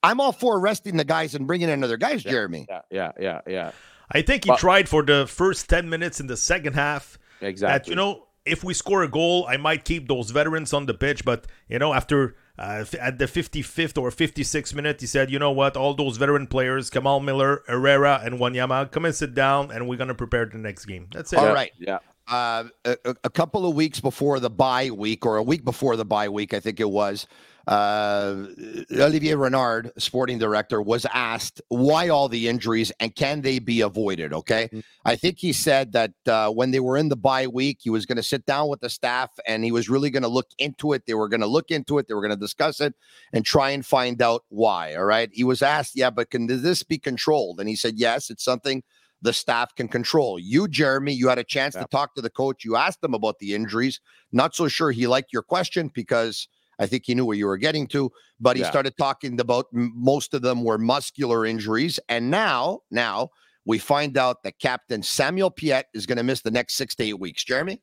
I'm 0.03 0.21
all 0.21 0.33
for 0.33 0.59
arresting 0.59 0.97
the 0.97 1.05
guys 1.05 1.35
and 1.35 1.47
bringing 1.47 1.69
in 1.69 1.83
other 1.85 1.97
guys, 1.97 2.23
Jeremy. 2.23 2.67
Yeah, 2.69 2.81
yeah, 2.91 3.13
yeah, 3.21 3.41
yeah. 3.47 3.71
I 4.11 4.23
think 4.23 4.45
he 4.45 4.51
But- 4.51 4.59
tried 4.59 4.89
for 4.89 5.03
the 5.03 5.27
first 5.27 5.69
10 5.69 5.89
minutes 5.89 6.21
in 6.21 6.27
the 6.27 6.37
second 6.37 6.75
half. 6.75 7.19
That, 7.41 7.49
Exactly. 7.49 7.93
you 7.93 7.97
know, 7.97 8.27
if 8.45 8.63
we 8.65 8.75
score 8.75 9.03
a 9.05 9.09
goal, 9.09 9.47
I 9.49 9.57
might 9.57 9.85
keep 9.85 10.09
those 10.09 10.31
veterans 10.31 10.73
on 10.73 10.87
the 10.87 10.95
pitch. 10.95 11.25
But, 11.25 11.47
you 11.69 11.79
know, 11.79 11.95
after 11.95 12.37
uh, 12.59 12.85
at 13.01 13.19
the 13.19 13.27
55th 13.27 13.97
or 13.97 14.11
56th 14.11 14.75
minute, 14.75 15.01
he 15.01 15.07
said, 15.07 15.31
"You 15.31 15.39
know 15.39 15.51
what? 15.53 15.77
All 15.77 15.95
those 15.95 16.19
veteran 16.19 16.47
players, 16.47 16.91
Kamal 16.91 17.21
Miller, 17.21 17.63
Herrera, 17.67 18.21
and 18.23 18.39
Wanyama, 18.39 18.91
come 18.91 19.07
and 19.07 19.15
sit 19.15 19.35
down, 19.35 19.71
and 19.71 19.89
we're 19.89 19.97
gonna 19.97 20.15
prepare 20.15 20.45
the 20.47 20.59
next 20.59 20.85
game." 20.85 21.07
That's 21.13 21.33
it. 21.33 21.39
All 21.39 21.55
right. 21.55 21.73
Yeah. 21.79 21.99
Uh, 22.29 22.65
a, 22.85 22.97
a 23.25 23.31
couple 23.31 23.67
of 23.67 23.75
weeks 23.75 24.01
before 24.01 24.39
the 24.39 24.51
bye 24.51 24.91
week, 24.91 25.25
or 25.25 25.39
a 25.39 25.43
week 25.43 25.65
before 25.65 25.97
the 25.97 26.05
bye 26.05 26.29
week, 26.29 26.53
I 26.53 26.61
think 26.61 26.79
it 26.79 26.91
was, 26.91 27.27
uh, 27.67 28.47
Olivier 28.93 29.35
Renard, 29.35 29.93
sporting 29.99 30.39
director, 30.39 30.83
was 30.83 31.07
asked 31.13 31.61
why 31.69 32.09
all 32.09 32.29
the 32.29 32.49
injuries 32.49 32.91
and 33.01 33.15
can 33.15 33.43
they 33.43 33.59
be 33.59 33.81
avoided. 33.81 34.33
Okay, 34.33 34.65
mm-hmm. 34.65 34.81
I 35.05 35.17
think 35.17 35.39
he 35.39 35.53
said 35.53 35.93
that 35.93 36.13
uh, 36.27 36.51
when 36.51 36.71
they 36.71 36.81
were 36.81 36.97
in 36.97 37.09
the 37.09 37.17
bye 37.17 37.47
week, 37.47 37.79
he 37.83 37.91
was 37.91 38.07
going 38.07 38.17
to 38.17 38.23
sit 38.23 38.47
down 38.47 38.69
with 38.69 38.81
the 38.81 38.91
staff 38.91 39.31
and 39.47 39.65
he 39.65 39.73
was 39.73 39.89
really 39.89 40.11
going 40.11 40.23
to 40.23 40.29
look 40.29 40.49
into 40.59 40.93
it. 40.93 41.07
They 41.07 41.15
were 41.15 41.29
going 41.29 41.41
to 41.41 41.47
look 41.47 41.71
into 41.71 41.99
it. 41.99 42.09
They 42.09 42.15
were 42.15 42.21
going 42.21 42.31
to 42.31 42.37
discuss 42.37 42.81
it 42.81 42.95
and 43.33 43.45
try 43.45 43.71
and 43.71 43.85
find 43.85 44.21
out 44.21 44.45
why. 44.49 44.95
All 44.95 45.05
right. 45.05 45.31
He 45.33 45.45
was 45.45 45.63
asked, 45.63 45.93
yeah, 45.95 46.11
but 46.11 46.31
can 46.31 46.47
this 46.47 46.83
be 46.83 46.99
controlled? 46.99 47.61
And 47.61 47.69
he 47.69 47.77
said, 47.77 47.95
yes, 47.97 48.31
it's 48.31 48.45
something 48.45 48.83
the 49.23 49.33
staff 49.33 49.75
can 49.77 49.89
control. 49.89 50.39
You, 50.39 50.67
Jeremy, 50.67 51.13
you 51.13 51.29
had 51.29 51.39
a 51.39 51.45
chance 51.45 51.75
yeah. 51.75 51.83
to 51.83 51.89
talk 51.89 52.15
to 52.15 52.21
the 52.21 52.31
coach. 52.31 52.65
You 52.65 52.77
asked 52.77 53.03
him 53.03 53.15
about 53.15 53.39
the 53.39 53.55
injuries. 53.55 54.01
Not 54.33 54.55
so 54.55 54.69
sure 54.69 54.91
he 54.91 55.07
liked 55.07 55.33
your 55.33 55.43
question 55.43 55.91
because 55.95 56.49
I 56.79 56.87
think 56.87 57.05
he 57.07 57.15
knew 57.15 57.25
where 57.25 57.37
you 57.37 57.47
were 57.47 57.59
getting 57.59 57.87
to, 57.89 58.11
but 58.41 58.57
he 58.57 58.63
yeah. 58.63 58.71
started 58.71 58.97
talking 58.97 59.41
about 59.41 59.67
most 59.73 60.35
of 60.35 60.43
them 60.43 60.65
were 60.65 60.79
muscular 60.79 61.47
injuries. 61.47 62.01
And 62.09 62.31
now, 62.31 62.81
now 62.91 63.31
we 63.65 63.79
find 63.79 64.17
out 64.19 64.43
that 64.43 64.59
Captain 64.59 65.03
Samuel 65.03 65.51
Piette 65.51 65.87
is 65.95 66.07
going 66.07 66.19
to 66.19 66.25
miss 66.25 66.43
the 66.43 66.51
next 66.51 66.75
six 66.75 66.95
to 66.97 67.05
eight 67.05 67.21
weeks. 67.21 67.45
Jeremy? 67.45 67.81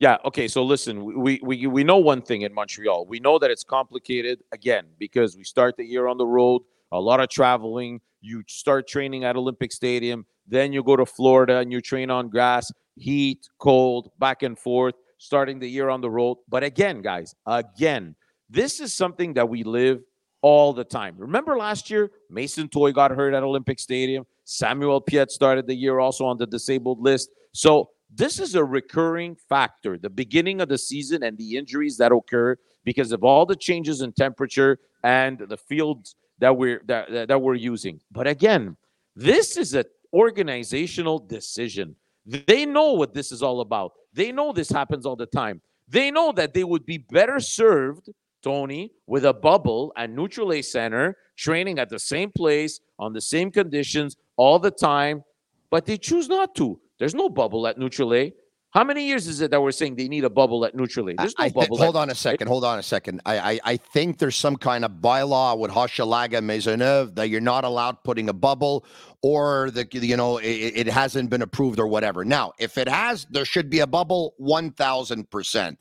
Yeah. 0.00 0.18
Okay. 0.24 0.46
So 0.46 0.62
listen, 0.62 1.20
we 1.20 1.40
we 1.42 1.66
we 1.66 1.82
know 1.82 1.96
one 1.96 2.22
thing 2.22 2.42
in 2.42 2.54
Montreal. 2.54 3.06
We 3.06 3.18
know 3.18 3.38
that 3.40 3.50
it's 3.50 3.64
complicated 3.64 4.40
again 4.52 4.86
because 4.98 5.36
we 5.36 5.42
start 5.42 5.76
the 5.76 5.84
year 5.84 6.06
on 6.06 6.18
the 6.18 6.26
road, 6.26 6.62
a 6.92 7.00
lot 7.00 7.18
of 7.20 7.28
traveling. 7.28 8.00
You 8.20 8.44
start 8.46 8.86
training 8.86 9.24
at 9.24 9.36
Olympic 9.36 9.72
Stadium, 9.72 10.24
then 10.46 10.72
you 10.72 10.82
go 10.82 10.96
to 10.96 11.06
Florida 11.06 11.58
and 11.58 11.70
you 11.70 11.80
train 11.80 12.10
on 12.10 12.28
grass, 12.30 12.72
heat, 12.96 13.48
cold, 13.58 14.10
back 14.18 14.42
and 14.42 14.58
forth. 14.58 14.94
Starting 15.18 15.58
the 15.58 15.68
year 15.68 15.88
on 15.88 16.00
the 16.00 16.10
road. 16.10 16.38
But 16.48 16.62
again, 16.62 17.02
guys, 17.02 17.34
again, 17.46 18.14
this 18.48 18.80
is 18.80 18.94
something 18.94 19.34
that 19.34 19.48
we 19.48 19.62
live 19.64 20.00
all 20.42 20.72
the 20.72 20.84
time. 20.84 21.14
Remember 21.18 21.58
last 21.58 21.90
year, 21.90 22.10
Mason 22.30 22.68
Toye 22.68 22.92
got 22.92 23.10
hurt 23.10 23.34
at 23.34 23.42
Olympic 23.42 23.78
Stadium. 23.78 24.24
Samuel 24.44 25.00
Piette 25.00 25.30
started 25.30 25.66
the 25.66 25.74
year 25.74 25.98
also 25.98 26.24
on 26.24 26.38
the 26.38 26.46
disabled 26.46 27.00
list. 27.00 27.30
So 27.52 27.90
this 28.14 28.38
is 28.38 28.54
a 28.54 28.64
recurring 28.64 29.36
factor, 29.48 29.98
the 29.98 30.08
beginning 30.10 30.60
of 30.60 30.68
the 30.68 30.78
season 30.78 31.22
and 31.22 31.36
the 31.36 31.56
injuries 31.56 31.96
that 31.98 32.12
occur 32.12 32.56
because 32.84 33.12
of 33.12 33.24
all 33.24 33.44
the 33.44 33.56
changes 33.56 34.00
in 34.00 34.12
temperature 34.12 34.78
and 35.04 35.38
the 35.38 35.56
fields 35.56 36.14
that 36.38 36.56
we're 36.56 36.80
that, 36.86 37.28
that 37.28 37.42
we're 37.42 37.54
using. 37.54 38.00
But 38.10 38.26
again, 38.26 38.76
this 39.14 39.56
is 39.56 39.74
an 39.74 39.84
organizational 40.12 41.18
decision. 41.18 41.96
They 42.24 42.64
know 42.64 42.92
what 42.92 43.14
this 43.14 43.32
is 43.32 43.42
all 43.42 43.60
about. 43.60 43.92
They 44.12 44.32
know 44.32 44.52
this 44.52 44.70
happens 44.70 45.06
all 45.06 45.16
the 45.16 45.26
time. 45.26 45.60
They 45.88 46.10
know 46.10 46.32
that 46.32 46.54
they 46.54 46.64
would 46.64 46.84
be 46.84 46.98
better 46.98 47.40
served 47.40 48.10
Tony, 48.42 48.92
with 49.06 49.24
a 49.24 49.34
bubble 49.34 49.92
at 49.96 50.10
Nutrilait 50.10 50.64
Center, 50.64 51.16
training 51.36 51.78
at 51.78 51.88
the 51.88 51.98
same 51.98 52.30
place, 52.30 52.80
on 52.98 53.12
the 53.12 53.20
same 53.20 53.50
conditions, 53.50 54.16
all 54.36 54.58
the 54.58 54.70
time, 54.70 55.22
but 55.70 55.86
they 55.86 55.96
choose 55.96 56.28
not 56.28 56.54
to. 56.56 56.80
There's 56.98 57.14
no 57.14 57.28
bubble 57.28 57.66
at 57.66 57.78
Nutrilait. 57.78 58.32
How 58.70 58.84
many 58.84 59.06
years 59.06 59.26
is 59.26 59.40
it 59.40 59.50
that 59.50 59.62
we're 59.62 59.72
saying 59.72 59.96
they 59.96 60.08
need 60.08 60.24
a 60.24 60.30
bubble 60.30 60.64
at 60.64 60.74
Nutrilait? 60.76 61.16
There's 61.16 61.34
no 61.38 61.46
I, 61.46 61.48
bubble. 61.48 61.78
hold 61.78 61.96
on 61.96 62.10
a 62.10 62.14
second. 62.14 62.48
Hold 62.48 62.64
on 62.64 62.78
a 62.78 62.82
second. 62.82 63.22
I, 63.24 63.38
I, 63.38 63.60
I 63.64 63.76
think 63.76 64.18
there's 64.18 64.36
some 64.36 64.56
kind 64.56 64.84
of 64.84 64.92
bylaw 64.92 65.58
with 65.58 65.70
Hochelaga 65.70 66.42
Maisonneuve 66.42 67.14
that 67.14 67.30
you're 67.30 67.40
not 67.40 67.64
allowed 67.64 68.04
putting 68.04 68.28
a 68.28 68.34
bubble 68.34 68.84
or 69.22 69.70
the 69.70 69.86
you 69.92 70.16
know 70.16 70.38
it, 70.38 70.46
it 70.46 70.86
hasn't 70.86 71.30
been 71.30 71.42
approved 71.42 71.80
or 71.80 71.86
whatever. 71.86 72.24
Now, 72.24 72.52
if 72.58 72.78
it 72.78 72.88
has, 72.88 73.26
there 73.30 73.44
should 73.44 73.70
be 73.70 73.80
a 73.80 73.86
bubble. 73.86 74.34
One 74.38 74.70
thousand 74.70 75.30
percent. 75.30 75.78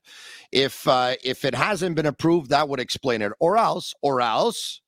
If 0.52 0.88
uh, 0.88 1.16
if 1.24 1.46
it 1.46 1.54
hasn't 1.54 1.96
been 1.96 2.06
approved, 2.06 2.50
that 2.50 2.68
would 2.68 2.80
explain 2.80 3.22
it. 3.22 3.32
Or 3.40 3.58
else, 3.58 3.94
or 4.02 4.22
else, 4.22 4.82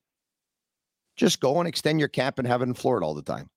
just 1.15 1.39
go 1.39 1.59
and 1.59 1.67
extend 1.67 1.99
your 1.99 2.09
camp 2.09 2.39
and 2.39 2.47
have 2.47 2.61
it 2.61 2.65
in 2.65 2.73
Florida 2.73 3.05
all 3.05 3.13
the 3.13 3.21
time. 3.21 3.49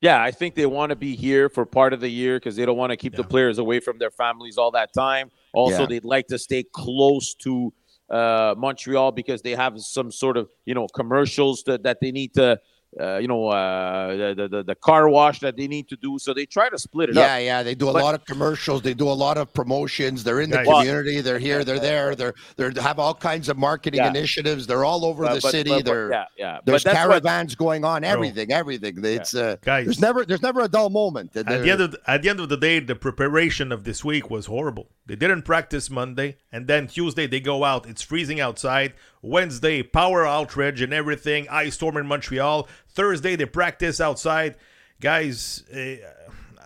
Yeah, 0.00 0.22
I 0.22 0.30
think 0.30 0.54
they 0.54 0.66
want 0.66 0.90
to 0.90 0.96
be 0.96 1.16
here 1.16 1.48
for 1.48 1.66
part 1.66 1.92
of 1.92 2.00
the 2.00 2.08
year 2.08 2.36
because 2.36 2.54
they 2.54 2.64
don't 2.64 2.76
want 2.76 2.90
to 2.90 2.96
keep 2.96 3.14
yeah. 3.14 3.22
the 3.22 3.24
players 3.24 3.58
away 3.58 3.80
from 3.80 3.98
their 3.98 4.12
families 4.12 4.56
all 4.56 4.70
that 4.70 4.92
time. 4.94 5.30
Also, 5.52 5.80
yeah. 5.80 5.86
they'd 5.86 6.04
like 6.04 6.28
to 6.28 6.38
stay 6.38 6.64
close 6.72 7.34
to 7.34 7.72
uh, 8.08 8.54
Montreal 8.56 9.10
because 9.10 9.42
they 9.42 9.56
have 9.56 9.78
some 9.80 10.12
sort 10.12 10.36
of 10.36 10.48
you 10.64 10.74
know 10.74 10.86
commercials 10.94 11.64
that, 11.64 11.82
that 11.82 11.98
they 12.00 12.12
need 12.12 12.32
to 12.34 12.60
uh, 12.98 13.18
you 13.18 13.28
know, 13.28 13.48
uh, 13.48 14.34
the, 14.34 14.48
the 14.50 14.62
the 14.62 14.74
car 14.74 15.08
wash 15.08 15.40
that 15.40 15.56
they 15.56 15.68
need 15.68 15.88
to 15.88 15.96
do. 15.96 16.18
So 16.18 16.32
they 16.32 16.46
try 16.46 16.68
to 16.70 16.78
split 16.78 17.10
it 17.10 17.16
yeah, 17.16 17.22
up. 17.22 17.28
Yeah, 17.28 17.38
yeah. 17.38 17.62
They 17.62 17.74
do 17.74 17.88
a 17.90 17.92
but, 17.92 18.02
lot 18.02 18.14
of 18.14 18.24
commercials. 18.24 18.82
They 18.82 18.94
do 18.94 19.08
a 19.08 19.12
lot 19.12 19.36
of 19.36 19.52
promotions. 19.52 20.24
They're 20.24 20.40
in 20.40 20.50
the 20.50 20.62
community. 20.64 21.20
They're 21.20 21.38
here. 21.38 21.64
They're 21.64 21.78
there. 21.78 22.14
They're 22.14 22.34
they 22.56 22.80
have 22.80 22.98
all 22.98 23.14
kinds 23.14 23.48
of 23.48 23.58
marketing 23.58 23.98
yeah. 23.98 24.08
initiatives. 24.08 24.66
They're 24.66 24.84
all 24.84 25.04
over 25.04 25.24
but, 25.24 25.34
the 25.34 25.40
but, 25.40 25.50
city. 25.50 25.82
they're 25.82 26.10
yeah, 26.10 26.24
yeah. 26.36 26.58
There's 26.64 26.84
caravans 26.84 27.52
what, 27.52 27.58
going 27.58 27.84
on. 27.84 28.04
Everything, 28.04 28.52
everything. 28.52 29.04
It's 29.04 29.34
uh, 29.34 29.56
guys. 29.60 29.84
There's 29.84 30.00
never 30.00 30.24
there's 30.24 30.42
never 30.42 30.62
a 30.62 30.68
dull 30.68 30.90
moment. 30.90 31.36
At 31.36 31.46
the 31.46 31.70
end 31.70 31.80
of 31.82 31.90
the, 31.92 32.00
at 32.06 32.22
the 32.22 32.30
end 32.30 32.40
of 32.40 32.48
the 32.48 32.56
day, 32.56 32.80
the 32.80 32.96
preparation 32.96 33.70
of 33.70 33.84
this 33.84 34.02
week 34.04 34.30
was 34.30 34.46
horrible. 34.46 34.88
They 35.04 35.16
didn't 35.16 35.42
practice 35.42 35.90
Monday, 35.90 36.38
and 36.50 36.66
then 36.66 36.86
Tuesday 36.86 37.26
they 37.26 37.40
go 37.40 37.64
out. 37.64 37.86
It's 37.86 38.02
freezing 38.02 38.40
outside. 38.40 38.94
Wednesday, 39.22 39.82
power 39.82 40.26
outrage 40.26 40.80
and 40.80 40.92
everything. 40.92 41.48
Ice 41.48 41.74
storm 41.74 41.96
in 41.96 42.06
Montreal. 42.06 42.68
Thursday 42.88 43.36
they 43.36 43.46
practice 43.46 44.00
outside. 44.00 44.56
Guys, 45.00 45.64
uh, 45.74 45.96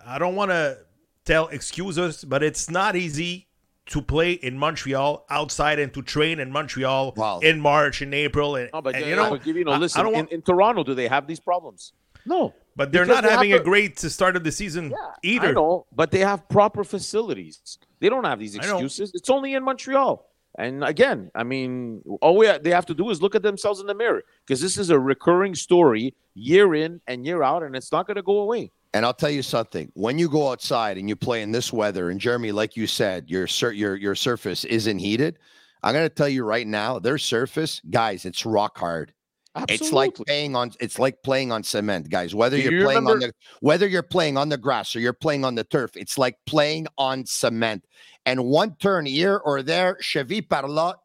I 0.05 0.17
don't 0.19 0.35
want 0.35 0.51
to 0.51 0.77
tell 1.25 1.47
excuses, 1.47 2.23
but 2.23 2.43
it's 2.43 2.69
not 2.69 2.95
easy 2.95 3.47
to 3.85 4.01
play 4.01 4.31
in 4.31 4.57
Montreal 4.57 5.25
outside 5.29 5.79
and 5.79 5.93
to 5.93 6.01
train 6.01 6.39
in 6.39 6.51
Montreal 6.51 7.13
wow. 7.17 7.39
in 7.39 7.59
March 7.59 8.01
and 8.01 8.13
April 8.13 8.55
and, 8.55 8.69
oh, 8.73 8.81
but, 8.81 8.95
and 8.95 9.05
you 9.05 9.15
know, 9.15 9.31
but, 9.31 9.45
you 9.45 9.63
know 9.65 9.75
listen, 9.75 10.01
I, 10.01 10.09
I 10.09 10.11
want, 10.11 10.29
in, 10.31 10.35
in, 10.35 10.41
Toronto 10.41 10.83
do 10.83 10.95
they 10.95 11.07
have 11.07 11.27
these 11.27 11.39
problems? 11.39 11.91
No. 12.25 12.53
But 12.75 12.91
they're 12.91 13.05
not 13.05 13.23
they 13.23 13.29
having 13.29 13.53
a 13.53 13.59
great 13.59 13.99
start 13.99 14.35
of 14.35 14.43
the 14.43 14.51
season 14.51 14.91
yeah, 14.91 14.97
either. 15.21 15.49
I 15.49 15.51
know, 15.51 15.85
but 15.91 16.11
they 16.11 16.19
have 16.19 16.47
proper 16.49 16.83
facilities. 16.83 17.77
They 17.99 18.09
don't 18.09 18.23
have 18.23 18.39
these 18.39 18.55
excuses. 18.55 19.11
It's 19.13 19.29
only 19.29 19.53
in 19.53 19.63
Montreal. 19.63 20.25
And 20.57 20.83
again, 20.83 21.31
I 21.33 21.43
mean, 21.43 22.03
all 22.21 22.37
we, 22.37 22.47
they 22.59 22.69
have 22.69 22.85
to 22.87 22.93
do 22.93 23.09
is 23.09 23.21
look 23.21 23.33
at 23.33 23.41
themselves 23.41 23.79
in 23.79 23.87
the 23.87 23.95
mirror 23.95 24.23
because 24.45 24.61
this 24.61 24.77
is 24.77 24.91
a 24.91 24.99
recurring 24.99 25.55
story 25.55 26.13
year 26.35 26.75
in 26.75 27.01
and 27.07 27.25
year 27.25 27.41
out, 27.41 27.63
and 27.63 27.75
it's 27.75 27.91
not 27.91 28.05
going 28.05 28.17
to 28.17 28.23
go 28.23 28.39
away. 28.39 28.69
And 28.93 29.05
I'll 29.05 29.13
tell 29.13 29.31
you 29.31 29.41
something: 29.41 29.91
when 29.95 30.19
you 30.19 30.29
go 30.29 30.51
outside 30.51 30.97
and 30.97 31.09
you 31.09 31.15
play 31.15 31.41
in 31.41 31.51
this 31.51 31.73
weather, 31.73 32.11
and 32.11 32.19
Jeremy, 32.19 32.51
like 32.51 32.77
you 32.77 32.85
said, 32.85 33.29
your 33.29 33.47
sur- 33.47 33.71
your 33.71 33.95
your 33.95 34.13
surface 34.13 34.63
isn't 34.65 34.99
heated. 34.99 35.39
I'm 35.81 35.93
going 35.93 36.07
to 36.07 36.13
tell 36.13 36.29
you 36.29 36.45
right 36.45 36.65
now, 36.65 36.99
their 36.99 37.17
surface, 37.17 37.81
guys, 37.89 38.23
it's 38.23 38.45
rock 38.45 38.77
hard. 38.77 39.13
Absolutely. 39.55 39.85
It's 39.85 39.93
like 39.93 40.15
playing 40.15 40.55
on 40.55 40.71
it's 40.79 40.97
like 40.97 41.21
playing 41.21 41.51
on 41.51 41.63
cement, 41.63 42.09
guys. 42.09 42.33
Whether 42.33 42.57
you're 42.57 42.73
you 42.73 42.83
playing 42.85 43.05
remember? 43.05 43.11
on 43.11 43.19
the 43.19 43.33
whether 43.61 43.87
you're 43.87 44.01
playing 44.01 44.35
on 44.35 44.49
the 44.49 44.57
grass 44.57 44.95
or 44.95 44.99
you're 44.99 45.13
playing 45.13 45.45
on 45.45 45.53
the 45.53 45.63
turf, 45.63 45.91
it's 45.95 46.17
like 46.17 46.37
playing 46.47 46.87
on 46.97 47.25
cement. 47.25 47.85
And 48.25 48.45
one 48.45 48.75
turn 48.77 49.05
here 49.05 49.37
or 49.37 49.61
there, 49.61 49.97
chevy 50.01 50.41
par 50.41 50.63
là, 50.63 50.95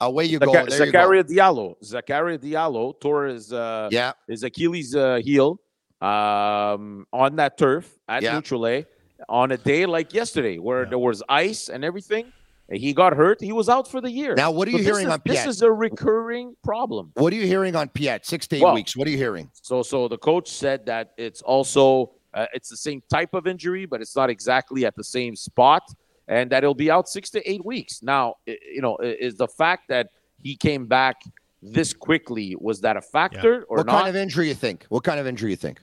away 0.00 0.26
you 0.26 0.38
go. 0.38 0.52
There 0.52 0.66
Zakaria 0.66 1.28
you 1.28 1.36
go. 1.36 1.42
Diallo. 1.42 1.74
Zakaria 1.82 2.38
Diallo 2.38 3.00
tore 3.00 3.26
his 3.26 3.52
uh 3.52 3.88
yeah 3.90 4.12
his 4.28 4.44
Achilles 4.44 4.94
uh, 4.94 5.20
heel 5.22 5.58
um 6.00 7.06
on 7.12 7.36
that 7.36 7.58
turf 7.58 7.98
at 8.08 8.22
yeah. 8.22 8.34
Nutrilait 8.40 8.86
on 9.28 9.52
a 9.52 9.56
day 9.56 9.86
like 9.86 10.14
yesterday 10.14 10.58
where 10.58 10.84
yeah. 10.84 10.90
there 10.90 10.98
was 10.98 11.22
ice 11.28 11.68
and 11.68 11.84
everything 11.84 12.32
he 12.70 12.92
got 12.92 13.14
hurt. 13.14 13.40
He 13.40 13.52
was 13.52 13.68
out 13.68 13.90
for 13.90 14.00
the 14.00 14.10
year. 14.10 14.34
Now, 14.34 14.50
what 14.50 14.68
are 14.68 14.70
you 14.70 14.78
so 14.78 14.84
hearing 14.84 15.06
is, 15.06 15.12
on 15.12 15.20
Piette? 15.20 15.44
This 15.44 15.56
is 15.56 15.62
a 15.62 15.70
recurring 15.70 16.54
problem. 16.62 17.12
What 17.14 17.32
are 17.32 17.36
you 17.36 17.46
hearing 17.46 17.76
on 17.76 17.88
Piette? 17.88 18.24
Six 18.24 18.46
to 18.48 18.56
eight 18.56 18.62
well, 18.62 18.74
weeks. 18.74 18.96
What 18.96 19.06
are 19.06 19.10
you 19.10 19.16
hearing? 19.16 19.50
So, 19.62 19.82
so 19.82 20.08
the 20.08 20.18
coach 20.18 20.50
said 20.50 20.86
that 20.86 21.12
it's 21.16 21.42
also 21.42 22.12
uh, 22.34 22.46
it's 22.54 22.68
the 22.68 22.76
same 22.76 23.02
type 23.10 23.34
of 23.34 23.46
injury, 23.46 23.86
but 23.86 24.00
it's 24.00 24.16
not 24.16 24.30
exactly 24.30 24.86
at 24.86 24.96
the 24.96 25.04
same 25.04 25.36
spot, 25.36 25.82
and 26.28 26.50
that 26.50 26.62
it'll 26.62 26.74
be 26.74 26.90
out 26.90 27.08
six 27.08 27.30
to 27.30 27.50
eight 27.50 27.64
weeks. 27.64 28.02
Now, 28.02 28.36
you 28.46 28.80
know, 28.80 28.96
is 28.98 29.36
the 29.36 29.48
fact 29.48 29.88
that 29.88 30.08
he 30.42 30.56
came 30.56 30.86
back 30.86 31.22
this 31.62 31.92
quickly 31.92 32.56
was 32.58 32.80
that 32.80 32.96
a 32.96 33.02
factor 33.02 33.54
yeah. 33.54 33.64
or 33.68 33.78
what 33.78 33.86
not? 33.86 33.92
What 33.92 33.98
kind 34.00 34.08
of 34.08 34.16
injury 34.16 34.48
you 34.48 34.54
think? 34.54 34.84
What 34.88 35.04
kind 35.04 35.20
of 35.20 35.26
injury 35.26 35.50
you 35.50 35.56
think? 35.56 35.80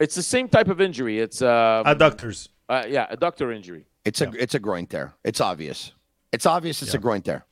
It's 0.00 0.14
the 0.14 0.22
same 0.22 0.48
type 0.48 0.68
of 0.68 0.80
injury. 0.80 1.20
It's 1.20 1.42
um, 1.42 1.84
adductors. 1.84 2.48
Uh, 2.68 2.84
yeah, 2.88 3.06
adductor 3.14 3.54
injury. 3.54 3.86
It's 4.04 4.20
a 4.20 4.30
it's 4.30 4.54
a 4.54 4.58
groin 4.58 4.86
tear. 4.86 5.14
It's 5.24 5.40
obvious. 5.40 5.92
It's 6.32 6.46
obvious 6.46 6.82
it's 6.82 6.92
yeah. 6.92 6.98
a 6.98 7.00
groin 7.00 7.22
tear. 7.22 7.44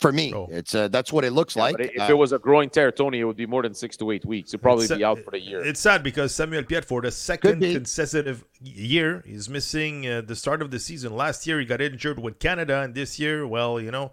For 0.00 0.12
me, 0.12 0.34
oh. 0.34 0.48
it's 0.50 0.74
uh, 0.74 0.88
that's 0.88 1.12
what 1.12 1.24
it 1.24 1.30
looks 1.30 1.56
yeah, 1.56 1.62
like. 1.62 1.76
if 1.78 2.00
uh, 2.00 2.06
it 2.10 2.18
was 2.18 2.32
a 2.32 2.38
groin 2.38 2.68
tear, 2.68 2.90
Tony, 2.90 3.20
it 3.20 3.24
would 3.24 3.36
be 3.36 3.46
more 3.46 3.62
than 3.62 3.74
six 3.74 3.96
to 3.98 4.10
eight 4.10 4.24
weeks. 4.24 4.50
It'd 4.50 4.60
probably 4.60 4.88
be 4.88 5.04
out 5.04 5.20
for 5.20 5.30
the 5.30 5.40
year. 5.40 5.64
It's 5.64 5.80
sad 5.80 6.02
because 6.02 6.34
Samuel 6.34 6.64
Piette, 6.64 6.84
for 6.84 7.00
the 7.00 7.10
second 7.10 7.60
consecutive 7.60 8.44
year, 8.60 9.22
is 9.24 9.48
missing 9.48 10.06
uh, 10.06 10.20
the 10.20 10.34
start 10.34 10.62
of 10.62 10.70
the 10.70 10.80
season. 10.80 11.14
Last 11.16 11.46
year, 11.46 11.60
he 11.60 11.64
got 11.64 11.80
injured 11.80 12.18
with 12.18 12.38
Canada, 12.38 12.82
and 12.82 12.94
this 12.94 13.18
year, 13.18 13.46
well, 13.46 13.80
you 13.80 13.92
know, 13.92 14.10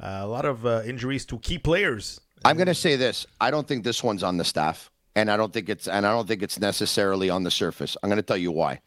a 0.00 0.26
lot 0.26 0.44
of 0.44 0.64
uh, 0.64 0.82
injuries 0.84 1.24
to 1.26 1.38
key 1.38 1.58
players. 1.58 2.20
I'm 2.44 2.56
going 2.56 2.66
to 2.66 2.74
say 2.74 2.96
this: 2.96 3.26
I 3.40 3.50
don't 3.50 3.68
think 3.68 3.84
this 3.84 4.02
one's 4.02 4.22
on 4.22 4.38
the 4.38 4.44
staff, 4.44 4.90
and 5.14 5.30
I 5.30 5.36
don't 5.36 5.52
think 5.52 5.68
it's 5.68 5.88
and 5.88 6.06
I 6.06 6.10
don't 6.10 6.26
think 6.26 6.42
it's 6.42 6.58
necessarily 6.58 7.30
on 7.30 7.42
the 7.42 7.50
surface. 7.50 7.96
I'm 8.02 8.08
going 8.08 8.16
to 8.16 8.22
tell 8.22 8.36
you 8.36 8.50
why. 8.50 8.80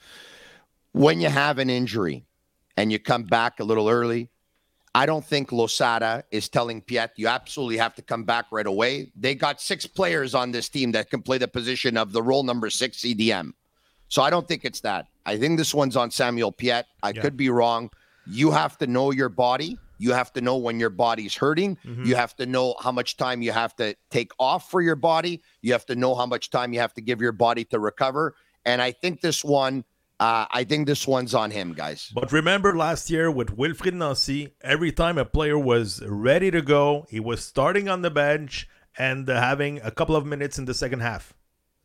When 0.93 1.21
you 1.21 1.29
have 1.29 1.57
an 1.57 1.69
injury 1.69 2.25
and 2.77 2.91
you 2.91 2.99
come 2.99 3.23
back 3.23 3.59
a 3.59 3.63
little 3.63 3.89
early, 3.89 4.29
I 4.93 5.05
don't 5.05 5.23
think 5.23 5.51
Losada 5.51 6.23
is 6.31 6.49
telling 6.49 6.81
Piette 6.81 7.13
you 7.15 7.27
absolutely 7.27 7.77
have 7.77 7.95
to 7.95 8.01
come 8.01 8.23
back 8.23 8.45
right 8.51 8.67
away. 8.67 9.11
They 9.15 9.35
got 9.35 9.61
six 9.61 9.87
players 9.87 10.35
on 10.35 10.51
this 10.51 10.67
team 10.67 10.91
that 10.91 11.09
can 11.09 11.21
play 11.21 11.37
the 11.37 11.47
position 11.47 11.95
of 11.95 12.11
the 12.11 12.21
role 12.21 12.43
number 12.43 12.69
six 12.69 12.97
CDM. 12.97 13.53
So 14.09 14.21
I 14.21 14.29
don't 14.29 14.45
think 14.45 14.65
it's 14.65 14.81
that. 14.81 15.07
I 15.25 15.37
think 15.37 15.57
this 15.57 15.73
one's 15.73 15.95
on 15.95 16.11
Samuel 16.11 16.51
Piette. 16.51 16.87
I 17.01 17.09
yeah. 17.09 17.21
could 17.21 17.37
be 17.37 17.49
wrong. 17.49 17.89
You 18.27 18.51
have 18.51 18.77
to 18.79 18.87
know 18.87 19.11
your 19.11 19.29
body. 19.29 19.77
You 19.97 20.11
have 20.11 20.33
to 20.33 20.41
know 20.41 20.57
when 20.57 20.79
your 20.79 20.89
body's 20.89 21.35
hurting. 21.35 21.77
Mm-hmm. 21.85 22.05
You 22.05 22.15
have 22.15 22.35
to 22.37 22.45
know 22.45 22.75
how 22.81 22.91
much 22.91 23.15
time 23.15 23.41
you 23.41 23.51
have 23.53 23.75
to 23.77 23.95
take 24.09 24.31
off 24.39 24.69
for 24.69 24.81
your 24.81 24.95
body. 24.95 25.41
You 25.61 25.71
have 25.71 25.85
to 25.85 25.95
know 25.95 26.15
how 26.15 26.25
much 26.25 26.49
time 26.49 26.73
you 26.73 26.79
have 26.79 26.93
to 26.95 27.01
give 27.01 27.21
your 27.21 27.31
body 27.31 27.63
to 27.65 27.79
recover. 27.79 28.35
And 28.65 28.81
I 28.81 28.91
think 28.91 29.21
this 29.21 29.43
one 29.43 29.85
uh, 30.21 30.45
I 30.51 30.63
think 30.65 30.85
this 30.85 31.07
one's 31.07 31.33
on 31.33 31.49
him, 31.49 31.73
guys. 31.73 32.11
But 32.13 32.31
remember 32.31 32.77
last 32.77 33.09
year 33.09 33.31
with 33.31 33.57
Wilfried 33.57 33.95
Nancy, 33.95 34.53
every 34.61 34.91
time 34.91 35.17
a 35.17 35.25
player 35.25 35.57
was 35.57 35.99
ready 36.05 36.51
to 36.51 36.61
go, 36.61 37.07
he 37.09 37.19
was 37.19 37.43
starting 37.43 37.89
on 37.89 38.03
the 38.03 38.11
bench 38.11 38.69
and 38.99 39.27
uh, 39.27 39.41
having 39.41 39.81
a 39.81 39.89
couple 39.89 40.15
of 40.15 40.23
minutes 40.27 40.59
in 40.59 40.65
the 40.65 40.75
second 40.75 40.99
half. 40.99 41.33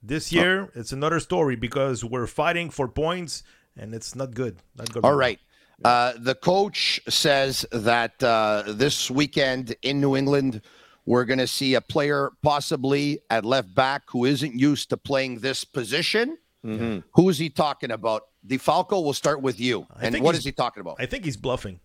This 0.03 0.35
year, 0.35 0.65
oh. 0.65 0.71
it's 0.79 0.93
another 0.93 1.19
story 1.19 1.57
because 1.57 2.05
we're 2.05 2.27
fighting 2.27 2.69
for 2.69 2.89
points 2.89 3.43
and 3.75 3.95
it's 3.95 4.15
not 4.15 4.35
good. 4.35 4.59
Not 4.77 4.93
good. 4.93 5.03
All 5.03 5.17
right. 5.17 5.41
Uh, 5.83 6.13
the 6.19 6.35
coach 6.35 7.01
says 7.09 7.65
that 7.73 8.23
uh, 8.23 8.65
this 8.67 9.11
weekend 9.11 9.75
in 9.81 9.99
New 9.99 10.15
England, 10.15 10.61
we're 11.07 11.25
going 11.25 11.39
to 11.39 11.47
see 11.47 11.73
a 11.73 11.81
player 11.81 12.33
possibly 12.43 13.21
at 13.31 13.47
left 13.47 13.75
back 13.75 14.03
who 14.09 14.27
isn't 14.27 14.61
used 14.61 14.91
to 14.91 14.99
playing 14.99 15.39
this 15.39 15.65
position. 15.65 16.37
Mm-hmm. 16.67 16.99
Who 17.15 17.29
is 17.29 17.39
he 17.39 17.51
talking 17.51 17.91
about? 17.91 18.23
DeFalco 18.47 19.03
will 19.03 19.13
start 19.13 19.43
with 19.43 19.61
you. 19.61 19.87
I 19.95 20.07
and 20.07 20.21
what 20.21 20.35
is 20.35 20.45
he 20.45 20.53
talking 20.53 20.81
about? 20.81 20.97
I 20.99 21.07
think 21.07 21.25
he's 21.25 21.37
bluffing. 21.37 21.81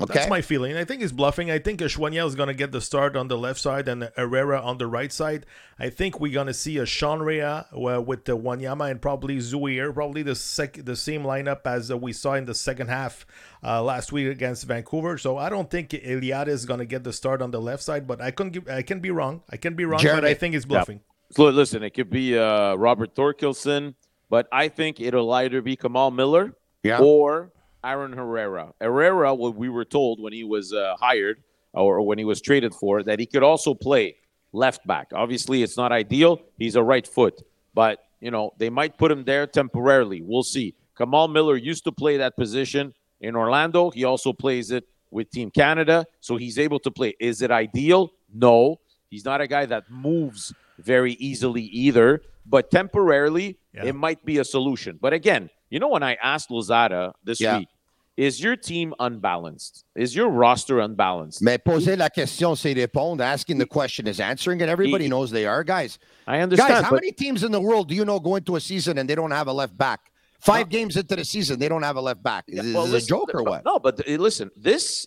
Okay. 0.00 0.12
That's 0.12 0.28
my 0.28 0.42
feeling. 0.42 0.76
I 0.76 0.84
think 0.84 1.00
he's 1.00 1.12
bluffing. 1.12 1.50
I 1.50 1.58
think 1.58 1.80
Choinière 1.80 2.26
is 2.26 2.34
going 2.34 2.48
to 2.48 2.54
get 2.54 2.70
the 2.70 2.82
start 2.82 3.16
on 3.16 3.28
the 3.28 3.38
left 3.38 3.58
side 3.58 3.88
and 3.88 4.10
Herrera 4.14 4.60
on 4.60 4.76
the 4.76 4.86
right 4.86 5.10
side. 5.10 5.46
I 5.78 5.88
think 5.88 6.20
we're 6.20 6.34
going 6.34 6.48
to 6.48 6.54
see 6.54 6.76
a 6.76 6.84
Sean 6.84 7.20
Rea 7.20 7.42
uh, 7.42 8.02
with 8.04 8.26
the 8.26 8.36
Wanyama 8.36 8.90
and 8.90 9.00
probably 9.00 9.38
Zouhir, 9.38 9.94
probably 9.94 10.22
the 10.22 10.34
sec- 10.34 10.84
the 10.84 10.96
same 10.96 11.22
lineup 11.22 11.60
as 11.64 11.90
uh, 11.90 11.96
we 11.96 12.12
saw 12.12 12.34
in 12.34 12.44
the 12.44 12.54
second 12.54 12.88
half 12.88 13.24
uh, 13.64 13.82
last 13.82 14.12
week 14.12 14.28
against 14.28 14.64
Vancouver. 14.64 15.16
So 15.16 15.38
I 15.38 15.48
don't 15.48 15.70
think 15.70 15.90
Eliade 15.90 16.48
is 16.48 16.66
going 16.66 16.80
to 16.80 16.86
get 16.86 17.02
the 17.02 17.12
start 17.12 17.40
on 17.40 17.50
the 17.50 17.60
left 17.60 17.82
side, 17.82 18.06
but 18.06 18.20
I 18.20 18.32
can 18.32 18.50
give, 18.50 18.68
I 18.68 18.82
can 18.82 19.00
be 19.00 19.10
wrong. 19.10 19.42
I 19.48 19.56
can 19.56 19.74
be 19.74 19.86
wrong, 19.86 20.00
Jeremy. 20.00 20.20
but 20.20 20.28
I 20.28 20.34
think 20.34 20.52
he's 20.52 20.66
bluffing. 20.66 20.98
Yeah. 20.98 21.36
So 21.36 21.44
listen, 21.48 21.82
it 21.82 21.90
could 21.90 22.10
be 22.10 22.38
uh, 22.38 22.74
Robert 22.74 23.14
Thorkelsson. 23.14 23.94
But 24.28 24.48
I 24.52 24.68
think 24.68 25.00
it'll 25.00 25.32
either 25.32 25.62
be 25.62 25.76
Kamal 25.76 26.10
Miller 26.10 26.54
yeah. 26.82 26.98
or 26.98 27.52
Aaron 27.84 28.12
Herrera. 28.12 28.72
Herrera, 28.80 29.34
what 29.34 29.54
we 29.54 29.68
were 29.68 29.84
told 29.84 30.20
when 30.20 30.32
he 30.32 30.44
was 30.44 30.72
uh, 30.72 30.96
hired 30.98 31.42
or 31.72 32.02
when 32.02 32.18
he 32.18 32.24
was 32.24 32.40
traded 32.40 32.74
for, 32.74 33.02
that 33.02 33.20
he 33.20 33.26
could 33.26 33.42
also 33.42 33.74
play 33.74 34.16
left 34.52 34.86
back. 34.86 35.08
Obviously, 35.14 35.62
it's 35.62 35.76
not 35.76 35.92
ideal. 35.92 36.40
He's 36.58 36.74
a 36.74 36.82
right 36.82 37.06
foot, 37.06 37.42
but 37.74 38.00
you 38.20 38.30
know 38.30 38.52
they 38.58 38.70
might 38.70 38.98
put 38.98 39.12
him 39.12 39.24
there 39.24 39.46
temporarily. 39.46 40.22
We'll 40.22 40.42
see. 40.42 40.74
Kamal 40.96 41.28
Miller 41.28 41.56
used 41.56 41.84
to 41.84 41.92
play 41.92 42.16
that 42.16 42.36
position 42.36 42.94
in 43.20 43.36
Orlando. 43.36 43.90
He 43.90 44.04
also 44.04 44.32
plays 44.32 44.70
it 44.70 44.88
with 45.10 45.30
Team 45.30 45.50
Canada, 45.50 46.06
so 46.20 46.36
he's 46.36 46.58
able 46.58 46.78
to 46.80 46.90
play. 46.90 47.14
Is 47.20 47.42
it 47.42 47.50
ideal? 47.50 48.12
No. 48.32 48.80
He's 49.10 49.24
not 49.24 49.40
a 49.40 49.46
guy 49.46 49.66
that 49.66 49.90
moves 49.90 50.52
very 50.78 51.12
easily 51.14 51.62
either, 51.62 52.22
but 52.44 52.70
temporarily 52.70 53.58
yeah. 53.76 53.84
it 53.84 53.94
might 53.94 54.24
be 54.24 54.38
a 54.38 54.44
solution. 54.44 54.98
But 55.00 55.12
again, 55.12 55.50
you 55.70 55.78
know, 55.78 55.88
when 55.88 56.02
I 56.02 56.14
asked 56.14 56.50
Losada 56.50 57.14
this 57.24 57.40
yeah. 57.40 57.58
week, 57.58 57.68
is 58.16 58.40
your 58.40 58.56
team 58.56 58.94
unbalanced? 58.98 59.84
Is 59.94 60.16
your 60.16 60.30
roster 60.30 60.80
unbalanced? 60.80 61.42
Mais 61.42 61.58
poser 61.58 61.96
la 61.96 62.08
question, 62.08 62.54
c'est 62.54 62.74
répondre. 62.74 63.20
Asking 63.20 63.58
the 63.58 63.66
question 63.66 64.06
is 64.06 64.20
answering 64.20 64.60
it. 64.62 64.70
Everybody 64.70 65.04
he, 65.04 65.10
knows 65.10 65.30
they 65.30 65.44
are, 65.44 65.62
guys. 65.62 65.98
I 66.26 66.40
understand. 66.40 66.70
Guys, 66.70 66.84
how 66.84 66.90
but, 66.90 67.02
many 67.02 67.12
teams 67.12 67.44
in 67.44 67.52
the 67.52 67.60
world 67.60 67.88
do 67.88 67.94
you 67.94 68.06
know 68.06 68.18
go 68.18 68.36
into 68.36 68.56
a 68.56 68.60
season 68.60 68.96
and 68.96 69.08
they 69.08 69.14
don't 69.14 69.32
have 69.32 69.48
a 69.48 69.52
left 69.52 69.76
back? 69.76 70.00
Five 70.40 70.68
games 70.70 70.96
into 70.96 71.16
the 71.16 71.24
season, 71.24 71.58
they 71.58 71.68
don't 71.68 71.82
have 71.82 71.96
a 71.96 72.00
left 72.00 72.22
back. 72.22 72.44
Is 72.48 72.74
well, 72.74 72.86
this 72.86 73.04
a 73.04 73.06
joke 73.06 73.34
or 73.34 73.40
uh, 73.40 73.50
what? 73.50 73.64
No, 73.64 73.78
but 73.78 74.00
uh, 74.08 74.12
listen, 74.12 74.50
this 74.56 75.06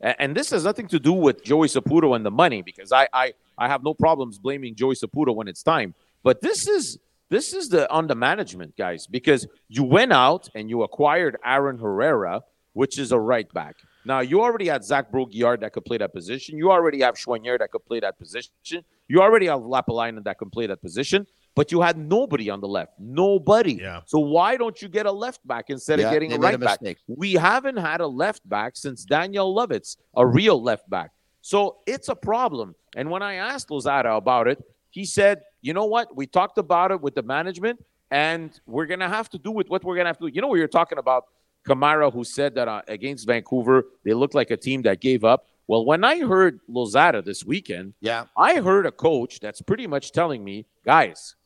and 0.00 0.36
this 0.36 0.50
has 0.50 0.64
nothing 0.64 0.88
to 0.88 0.98
do 0.98 1.12
with 1.12 1.44
Joey 1.44 1.68
Saputo 1.68 2.16
and 2.16 2.26
the 2.26 2.30
money 2.30 2.62
because 2.62 2.90
I 2.90 3.08
I 3.12 3.34
I 3.56 3.68
have 3.68 3.84
no 3.84 3.94
problems 3.94 4.38
blaming 4.38 4.74
Joey 4.74 4.94
Saputo 4.94 5.34
when 5.34 5.46
it's 5.46 5.62
time. 5.62 5.94
But 6.24 6.40
this 6.40 6.66
is 6.66 6.98
this 7.30 7.52
is 7.52 7.68
the 7.68 7.90
on 7.90 8.06
the 8.06 8.14
management, 8.14 8.76
guys, 8.76 9.06
because 9.06 9.46
you 9.68 9.84
went 9.84 10.12
out 10.12 10.48
and 10.54 10.70
you 10.70 10.82
acquired 10.82 11.36
Aaron 11.44 11.78
Herrera, 11.78 12.42
which 12.72 12.98
is 12.98 13.12
a 13.12 13.18
right 13.18 13.52
back. 13.52 13.76
Now 14.04 14.20
you 14.20 14.40
already 14.40 14.68
had 14.68 14.84
Zach 14.84 15.10
Brault-Guillard 15.10 15.60
that 15.60 15.72
could 15.72 15.84
play 15.84 15.98
that 15.98 16.14
position. 16.14 16.56
You 16.56 16.70
already 16.70 17.00
have 17.00 17.16
Choinière 17.16 17.58
that 17.58 17.70
could 17.70 17.84
play 17.84 18.00
that 18.00 18.18
position. 18.18 18.84
You 19.08 19.20
already 19.20 19.46
have 19.46 19.60
Lappalainen 19.60 20.24
that 20.24 20.38
can 20.38 20.50
play 20.50 20.66
that 20.66 20.80
position, 20.80 21.26
but 21.54 21.72
you 21.72 21.80
had 21.80 21.98
nobody 21.98 22.48
on 22.50 22.60
the 22.60 22.68
left. 22.68 22.92
Nobody. 22.98 23.74
Yeah. 23.74 24.02
So 24.06 24.18
why 24.18 24.56
don't 24.56 24.80
you 24.80 24.88
get 24.88 25.06
a 25.06 25.12
left 25.12 25.46
back 25.46 25.70
instead 25.70 25.98
yeah, 25.98 26.06
of 26.06 26.12
getting 26.12 26.32
a 26.32 26.38
right 26.38 26.54
a 26.54 26.58
back? 26.58 26.80
We 27.06 27.34
haven't 27.34 27.76
had 27.76 28.00
a 28.00 28.06
left 28.06 28.48
back 28.48 28.76
since 28.76 29.04
Daniel 29.04 29.54
Lovitz, 29.54 29.96
a 30.14 30.26
real 30.26 30.62
left 30.62 30.88
back. 30.88 31.10
So 31.40 31.78
it's 31.86 32.08
a 32.08 32.14
problem. 32.14 32.74
And 32.96 33.10
when 33.10 33.22
I 33.22 33.34
asked 33.34 33.70
Losada 33.70 34.12
about 34.12 34.48
it, 34.48 34.62
he 34.90 35.04
said, 35.04 35.42
you 35.60 35.74
know 35.74 35.86
what? 35.86 36.16
We 36.16 36.26
talked 36.26 36.58
about 36.58 36.90
it 36.90 37.00
with 37.00 37.14
the 37.14 37.22
management, 37.22 37.84
and 38.10 38.58
we're 38.66 38.86
going 38.86 39.00
to 39.00 39.08
have 39.08 39.28
to 39.30 39.38
do 39.38 39.50
with 39.50 39.68
what 39.68 39.84
we're 39.84 39.94
going 39.94 40.04
to 40.04 40.10
have 40.10 40.18
to 40.18 40.28
do. 40.28 40.34
You 40.34 40.42
know, 40.42 40.48
we 40.48 40.60
were 40.60 40.68
talking 40.68 40.98
about 40.98 41.24
Camara, 41.64 42.10
who 42.10 42.24
said 42.24 42.54
that 42.54 42.68
uh, 42.68 42.82
against 42.88 43.26
Vancouver, 43.26 43.86
they 44.04 44.14
looked 44.14 44.34
like 44.34 44.50
a 44.50 44.56
team 44.56 44.82
that 44.82 45.00
gave 45.00 45.24
up. 45.24 45.46
Well, 45.66 45.84
when 45.84 46.02
I 46.02 46.20
heard 46.20 46.60
Losada 46.66 47.20
this 47.20 47.44
weekend, 47.44 47.92
yeah, 48.00 48.24
I 48.36 48.60
heard 48.60 48.86
a 48.86 48.92
coach 48.92 49.40
that's 49.40 49.60
pretty 49.60 49.86
much 49.86 50.12
telling 50.12 50.42
me, 50.42 50.64
guys, 50.84 51.36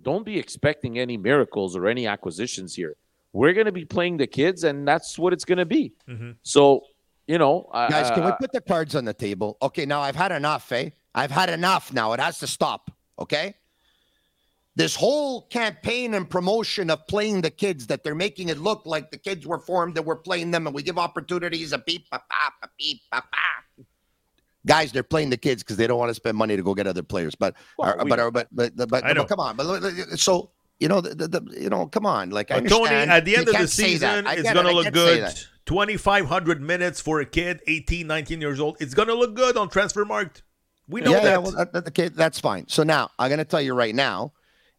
don't 0.00 0.24
be 0.24 0.38
expecting 0.38 0.98
any 0.98 1.16
miracles 1.16 1.76
or 1.76 1.86
any 1.86 2.06
acquisitions 2.08 2.74
here. 2.74 2.96
We're 3.32 3.52
going 3.52 3.66
to 3.66 3.72
be 3.72 3.84
playing 3.84 4.16
the 4.16 4.26
kids, 4.26 4.64
and 4.64 4.86
that's 4.86 5.16
what 5.18 5.32
it's 5.32 5.44
going 5.44 5.58
to 5.58 5.64
be. 5.64 5.92
Mm-hmm. 6.08 6.32
So, 6.42 6.82
you 7.28 7.38
know, 7.38 7.70
guys, 7.72 8.10
uh, 8.10 8.14
can 8.14 8.24
we 8.24 8.32
put 8.40 8.50
the 8.52 8.60
cards 8.60 8.96
on 8.96 9.04
the 9.04 9.14
table? 9.14 9.56
Okay, 9.62 9.86
now 9.86 10.00
I've 10.00 10.16
had 10.16 10.32
enough, 10.32 10.70
eh? 10.72 10.90
I've 11.14 11.30
had 11.30 11.48
enough 11.48 11.92
now. 11.92 12.12
It 12.14 12.20
has 12.20 12.40
to 12.40 12.46
stop. 12.46 12.90
Okay. 13.18 13.54
This 14.74 14.96
whole 14.96 15.42
campaign 15.48 16.14
and 16.14 16.28
promotion 16.28 16.90
of 16.90 17.06
playing 17.06 17.42
the 17.42 17.50
kids 17.50 17.86
that 17.88 18.02
they're 18.02 18.14
making 18.14 18.48
it 18.48 18.58
look 18.58 18.86
like 18.86 19.10
the 19.10 19.18
kids 19.18 19.46
were 19.46 19.58
formed 19.58 19.94
that 19.96 20.02
we're 20.02 20.16
playing 20.16 20.50
them 20.50 20.66
and 20.66 20.74
we 20.74 20.82
give 20.82 20.98
opportunities 20.98 21.72
a 21.72 21.78
beep, 21.78 22.06
a 22.10 22.18
pop, 22.18 22.54
a 22.62 22.68
beep, 22.78 23.02
a 23.12 23.20
pop. 23.20 23.86
Guys, 24.64 24.92
they're 24.92 25.02
playing 25.02 25.28
the 25.28 25.36
kids 25.36 25.62
because 25.62 25.76
they 25.76 25.86
don't 25.86 25.98
want 25.98 26.08
to 26.08 26.14
spend 26.14 26.38
money 26.38 26.56
to 26.56 26.62
go 26.62 26.72
get 26.72 26.86
other 26.86 27.02
players. 27.02 27.34
But, 27.34 27.54
well, 27.76 28.00
uh, 28.00 28.04
we, 28.04 28.12
uh, 28.12 28.30
but, 28.30 28.32
but, 28.32 28.48
but, 28.52 28.76
but, 28.76 28.88
but, 29.02 29.14
but, 29.16 29.28
come 29.28 29.40
on. 29.40 29.56
But 29.56 30.18
so 30.18 30.52
you 30.82 30.88
know, 30.88 31.00
the, 31.00 31.28
the, 31.28 31.60
you 31.60 31.70
know, 31.70 31.86
come 31.86 32.04
on. 32.04 32.30
Like, 32.30 32.50
I 32.50 32.60
Tony, 32.60 32.90
at 32.90 33.24
the 33.24 33.36
end 33.36 33.48
of 33.48 33.56
the 33.56 33.68
season, 33.68 34.26
it's 34.26 34.52
going 34.52 34.66
to 34.66 34.72
look 34.72 34.92
good. 34.92 35.32
2,500 35.66 36.60
minutes 36.60 37.00
for 37.00 37.20
a 37.20 37.24
kid, 37.24 37.60
18, 37.68 38.04
19 38.04 38.40
years 38.40 38.58
old. 38.58 38.76
It's 38.80 38.94
going 38.94 39.06
to 39.06 39.14
look 39.14 39.36
good 39.36 39.56
on 39.56 39.68
Transfermarkt. 39.68 40.42
We 40.92 41.00
know 41.00 41.12
yeah, 41.12 41.20
that. 41.20 41.30
Yeah, 41.30 41.38
well, 41.38 41.52
that, 41.72 41.88
okay, 41.88 42.08
that's 42.08 42.38
fine. 42.38 42.68
So 42.68 42.82
now 42.82 43.10
I'm 43.18 43.28
going 43.28 43.38
to 43.38 43.44
tell 43.44 43.60
you 43.60 43.74
right 43.74 43.94
now, 43.94 44.32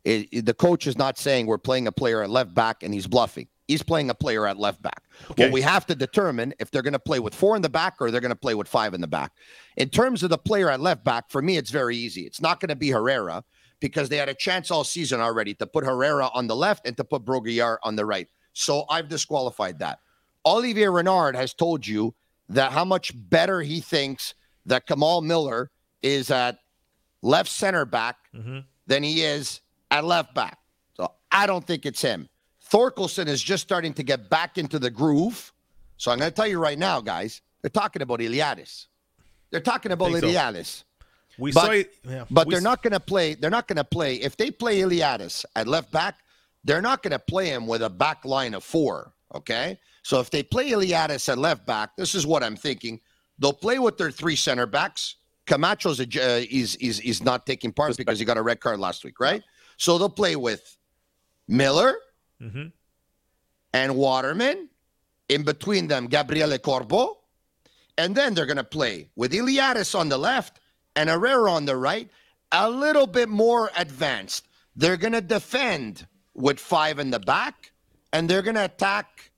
it, 0.03 0.27
it, 0.31 0.45
the 0.45 0.53
coach 0.53 0.87
is 0.87 0.97
not 0.97 1.17
saying 1.17 1.47
we're 1.47 1.57
playing 1.57 1.87
a 1.87 1.91
player 1.91 2.23
at 2.23 2.29
left 2.29 2.53
back 2.53 2.83
and 2.83 2.93
he's 2.93 3.07
bluffing. 3.07 3.47
He's 3.67 3.81
playing 3.81 4.09
a 4.09 4.13
player 4.13 4.45
at 4.45 4.57
left 4.57 4.81
back. 4.81 5.03
Okay. 5.31 5.45
Well, 5.45 5.53
we 5.53 5.61
have 5.61 5.85
to 5.85 5.95
determine 5.95 6.53
if 6.59 6.69
they're 6.69 6.81
going 6.81 6.93
to 6.93 6.99
play 6.99 7.19
with 7.19 7.33
four 7.33 7.55
in 7.55 7.61
the 7.61 7.69
back 7.69 7.95
or 8.01 8.11
they're 8.11 8.21
going 8.21 8.29
to 8.29 8.35
play 8.35 8.55
with 8.55 8.67
five 8.67 8.93
in 8.93 9.01
the 9.01 9.07
back. 9.07 9.31
In 9.77 9.89
terms 9.89 10.21
of 10.21 10.29
the 10.29 10.37
player 10.37 10.69
at 10.69 10.81
left 10.81 11.03
back, 11.03 11.29
for 11.29 11.41
me, 11.41 11.55
it's 11.57 11.71
very 11.71 11.95
easy. 11.95 12.21
It's 12.21 12.41
not 12.41 12.59
going 12.59 12.69
to 12.69 12.75
be 12.75 12.89
Herrera 12.89 13.43
because 13.79 14.09
they 14.09 14.17
had 14.17 14.29
a 14.29 14.33
chance 14.33 14.69
all 14.69 14.83
season 14.83 15.21
already 15.21 15.53
to 15.55 15.65
put 15.65 15.85
Herrera 15.85 16.29
on 16.33 16.47
the 16.47 16.55
left 16.55 16.85
and 16.85 16.95
to 16.97 17.03
put 17.03 17.23
Brault-Guillard 17.23 17.77
on 17.83 17.95
the 17.95 18.05
right. 18.05 18.27
So 18.51 18.83
I've 18.89 19.07
disqualified 19.07 19.79
that. 19.79 19.99
Olivier 20.45 20.89
Renard 20.89 21.35
has 21.37 21.53
told 21.53 21.87
you 21.87 22.13
that 22.49 22.73
how 22.73 22.83
much 22.83 23.13
better 23.15 23.61
he 23.61 23.79
thinks 23.79 24.35
that 24.65 24.85
Kamal 24.85 25.21
Miller 25.21 25.71
is 26.03 26.29
at 26.29 26.59
left 27.21 27.49
center 27.49 27.85
back 27.85 28.17
mm-hmm. 28.35 28.59
than 28.85 29.01
he 29.01 29.23
is 29.23 29.61
at 29.89 30.03
left 30.03 30.35
back. 30.35 30.59
So 30.95 31.11
I 31.31 31.47
don't 31.47 31.65
think 31.65 31.85
it's 31.85 32.01
him. 32.01 32.29
Thorkelsson 32.69 33.27
is 33.27 33.41
just 33.41 33.63
starting 33.63 33.93
to 33.93 34.03
get 34.03 34.29
back 34.29 34.57
into 34.57 34.79
the 34.79 34.89
groove. 34.89 35.51
So 35.97 36.11
I'm 36.11 36.19
going 36.19 36.31
to 36.31 36.35
tell 36.35 36.47
you 36.47 36.59
right 36.59 36.77
now, 36.77 37.01
guys, 37.01 37.41
they're 37.61 37.69
talking 37.69 38.01
about 38.01 38.19
Iliadis. 38.19 38.87
They're 39.51 39.61
talking 39.61 39.91
about 39.91 40.11
Iliadis. 40.11 40.65
So. 40.65 40.83
We 41.39 41.51
but, 41.51 41.65
saw 41.65 41.71
it, 41.71 41.93
yeah. 42.07 42.25
but 42.29 42.47
we 42.47 42.53
they're 42.53 42.61
not 42.61 42.83
going 42.83 42.93
to 42.93 42.99
play. 42.99 43.33
They're 43.33 43.49
not 43.49 43.67
going 43.67 43.77
to 43.77 43.83
play. 43.83 44.15
If 44.15 44.37
they 44.37 44.51
play 44.51 44.79
Iliadis 44.79 45.45
at 45.55 45.67
left 45.67 45.91
back, 45.91 46.15
they're 46.63 46.81
not 46.81 47.01
going 47.01 47.11
to 47.11 47.19
play 47.19 47.47
him 47.47 47.65
with 47.65 47.81
a 47.81 47.89
back 47.89 48.23
line 48.25 48.53
of 48.53 48.63
four. 48.63 49.13
Okay. 49.33 49.79
So 50.03 50.19
if 50.19 50.29
they 50.29 50.43
play 50.43 50.71
Iliadis 50.71 51.29
at 51.29 51.37
left 51.37 51.65
back, 51.65 51.95
this 51.97 52.13
is 52.13 52.27
what 52.27 52.43
I'm 52.43 52.55
thinking. 52.55 52.99
They'll 53.39 53.53
play 53.53 53.79
with 53.79 53.97
their 53.97 54.11
three 54.11 54.35
center 54.35 54.65
backs. 54.65 55.15
Camacho's 55.45 55.99
a, 55.99 56.03
uh, 56.03 56.45
is 56.49 56.75
is 56.77 56.99
is 57.01 57.23
not 57.23 57.45
taking 57.45 57.71
part 57.71 57.97
because 57.97 58.19
he 58.19 58.25
got 58.25 58.37
a 58.37 58.41
red 58.41 58.59
card 58.59 58.79
last 58.79 59.03
week, 59.03 59.19
right? 59.19 59.43
So 59.77 59.97
they'll 59.97 60.09
play 60.09 60.35
with 60.35 60.77
Miller 61.47 61.95
Mhm. 62.41 62.71
and 63.73 63.95
Waterman. 63.95 64.69
In 65.29 65.43
between 65.43 65.87
them, 65.87 66.07
Gabriele 66.07 66.57
Corbo. 66.59 67.19
And 67.97 68.15
then 68.15 68.33
they're 68.33 68.45
going 68.45 68.57
to 68.57 68.63
play 68.63 69.09
with 69.15 69.31
Iliadis 69.33 69.97
on 69.97 70.09
the 70.09 70.17
left 70.17 70.59
and 70.95 71.09
Herrera 71.09 71.51
on 71.51 71.65
the 71.65 71.75
right, 71.75 72.09
a 72.51 72.69
little 72.69 73.07
bit 73.07 73.29
more 73.29 73.71
advanced. 73.77 74.47
They're 74.75 74.97
going 74.97 75.13
to 75.13 75.21
defend 75.21 76.07
with 76.33 76.59
five 76.59 76.99
in 76.99 77.11
the 77.11 77.19
back, 77.19 77.71
and 78.11 78.29
they're 78.29 78.41
going 78.41 78.55
to 78.55 78.65
attack 78.65 79.31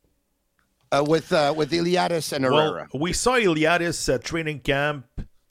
uh, 0.92 1.04
with 1.06 1.32
uh, 1.34 1.54
with 1.56 1.72
Iliadis 1.72 2.32
and 2.32 2.46
Herrera. 2.46 2.88
Well, 2.94 3.02
we 3.02 3.14
saw 3.14 3.34
Iliadis 3.38 4.14
at 4.14 4.24
training 4.24 4.62
camp 4.62 5.06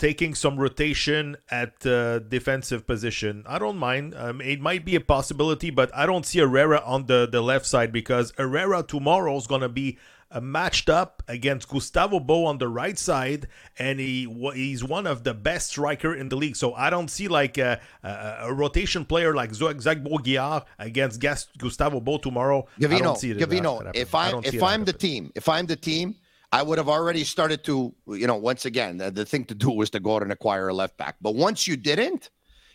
taking 0.05 0.35
some 0.35 0.61
rotation 0.61 1.35
at 1.51 1.87
uh, 1.87 2.19
defensive 2.19 2.87
position. 2.87 3.43
I 3.47 3.59
don't 3.59 3.79
mind. 3.79 4.15
Um, 4.15 4.43
it 4.43 4.61
might 4.61 4.85
be 4.85 4.97
a 4.97 5.01
possibility, 5.01 5.71
but 5.71 5.89
I 5.95 6.05
don't 6.05 6.27
see 6.27 6.41
Herrera 6.41 6.83
on 6.85 7.07
the, 7.07 7.27
the 7.27 7.41
left 7.41 7.65
side 7.65 7.91
because 7.91 8.27
Herrera 8.37 8.83
tomorrow 8.83 9.35
is 9.39 9.47
going 9.47 9.63
to 9.63 9.71
be 9.71 9.97
uh, 10.31 10.43
matched 10.43 10.91
up 10.91 11.23
against 11.27 11.71
Gustavo 11.71 12.21
Bou 12.21 12.45
on 12.45 12.59
the 12.59 12.69
right 12.69 12.99
side, 12.99 13.49
and 13.79 13.99
he 13.99 14.29
he's 14.55 14.85
one 14.85 15.07
of 15.07 15.25
the 15.25 15.33
best 15.33 15.71
striker 15.71 16.15
in 16.15 16.29
the 16.29 16.37
league. 16.37 16.57
So 16.57 16.75
I 16.75 16.91
don't 16.91 17.09
see 17.09 17.29
like 17.29 17.57
a, 17.57 17.81
a, 18.03 18.37
a 18.41 18.53
rotation 18.53 19.07
player 19.07 19.33
like 19.35 19.55
Zach 19.55 20.03
Brault-Guillard 20.03 20.65
against 20.79 21.19
Gustavo 21.57 22.01
Bou 22.01 22.19
tomorrow. 22.19 22.67
I 22.77 22.81
Gavino, 22.83 23.03
don't 23.03 23.19
see 23.19 23.31
it 23.31 23.39
Gavino, 23.39 23.91
if 23.95 24.15
I 24.15 24.33
I'm 24.33 24.45
if 24.45 24.63
I'm 24.63 24.85
the 24.85 24.93
happen. 24.93 25.09
team, 25.09 25.33
if 25.35 25.49
I'm 25.49 25.65
the 25.65 25.77
team, 25.77 26.17
I 26.55 26.63
would 26.63 26.79
have 26.79 26.89
already 26.89 27.25
started 27.25 27.65
to, 27.65 27.93
you 28.07 28.27
know, 28.29 28.37
once 28.37 28.65
again, 28.65 28.99
the, 28.99 29.11
the 29.11 29.25
thing 29.25 29.45
to 29.47 29.55
do 29.57 29.71
was 29.71 29.91
to 29.91 29.99
go 30.01 30.15
out 30.17 30.23
and 30.23 30.31
acquire 30.31 30.69
a 30.69 30.75
left 30.75 30.97
back. 30.97 31.17
But 31.21 31.35
once 31.35 31.67
you 31.67 31.77
didn't, 31.77 32.31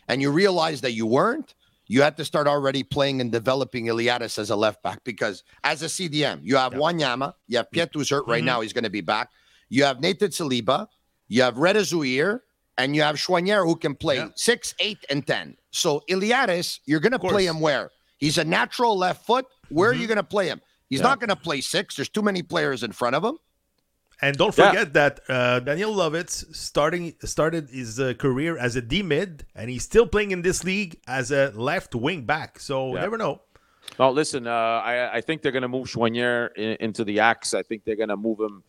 and 0.06 0.20
you 0.20 0.30
realized 0.30 0.82
that 0.84 0.92
you 0.92 1.06
weren't, 1.06 1.54
you 1.86 2.02
had 2.02 2.16
to 2.18 2.24
start 2.26 2.46
already 2.46 2.82
playing 2.82 3.22
and 3.22 3.32
developing 3.32 3.86
Iliadis 3.86 4.38
as 4.38 4.50
a 4.50 4.56
left 4.56 4.82
back 4.82 5.02
because 5.02 5.44
as 5.64 5.82
a 5.82 5.86
CDM, 5.86 6.40
you 6.42 6.56
have 6.56 6.74
Wanyama, 6.74 7.32
you 7.48 7.56
have 7.56 7.70
Piette 7.70 7.90
who's 7.94 8.10
hurt 8.10 8.26
right 8.26 8.42
Mhm. 8.42 8.46
now, 8.52 8.60
he's 8.60 8.74
going 8.74 8.84
to 8.84 8.90
be 8.90 9.00
back. 9.00 9.30
You 9.70 9.84
have 9.84 9.98
Nathan 10.00 10.30
Saliba, 10.30 10.86
you 11.28 11.40
have 11.42 11.56
Reda 11.56 11.80
Zouhir, 11.80 12.40
and 12.76 12.94
you 12.94 13.00
have 13.02 13.16
Choinière 13.16 13.64
who 13.64 13.76
can 13.76 13.94
play 13.94 14.28
six, 14.36 14.74
eight, 14.78 14.98
and 15.08 15.26
ten. 15.26 15.56
So 15.70 16.02
Iliadis, 16.10 16.80
you're 16.84 17.00
going 17.00 17.12
to 17.12 17.18
play 17.18 17.46
him 17.46 17.60
where? 17.60 17.90
He's 18.18 18.36
a 18.36 18.44
natural 18.44 18.96
left 18.98 19.24
foot. 19.26 19.46
Where 19.70 19.88
are 19.90 19.94
you 19.94 20.06
going 20.06 20.16
to 20.16 20.22
play 20.36 20.48
him? 20.48 20.60
He's 20.90 21.00
Yeah. 21.00 21.06
not 21.08 21.18
going 21.20 21.28
to 21.30 21.36
play 21.36 21.60
six. 21.62 21.96
There's 21.96 22.08
too 22.10 22.22
many 22.22 22.42
players 22.42 22.82
in 22.82 22.92
front 22.92 23.16
of 23.16 23.24
him. 23.24 23.38
And 24.22 24.36
don't 24.36 24.56
Yeah. 24.56 24.68
forget 24.70 24.92
that 24.94 25.20
uh, 25.28 25.60
Daniel 25.60 25.94
Lovitz 25.94 26.54
starting 26.54 27.14
started 27.24 27.70
his 27.70 27.98
uh, 27.98 28.14
career 28.18 28.58
as 28.58 28.76
a 28.76 28.82
D 28.82 29.02
mid, 29.02 29.46
and 29.54 29.70
he's 29.70 29.82
still 29.84 30.06
playing 30.06 30.30
in 30.32 30.42
this 30.42 30.62
league 30.64 31.00
as 31.06 31.30
a 31.30 31.52
left 31.54 31.94
wing 31.94 32.24
back. 32.24 32.58
So 32.60 32.94
Yeah. 32.94 33.00
never 33.02 33.16
know. 33.18 33.40
No, 33.98 34.10
listen. 34.10 34.46
Uh, 34.46 34.50
I 34.50 35.16
I 35.16 35.20
think 35.20 35.42
they're 35.42 35.52
going 35.52 35.62
to 35.62 35.68
move 35.68 35.88
Choinière 35.88 36.50
in, 36.56 36.76
into 36.80 37.02
the 37.04 37.20
axe. 37.20 37.54
I 37.54 37.62
think 37.62 37.84
they're 37.84 37.96
going 37.96 38.08
to 38.10 38.16
move 38.16 38.38
him 38.40 38.62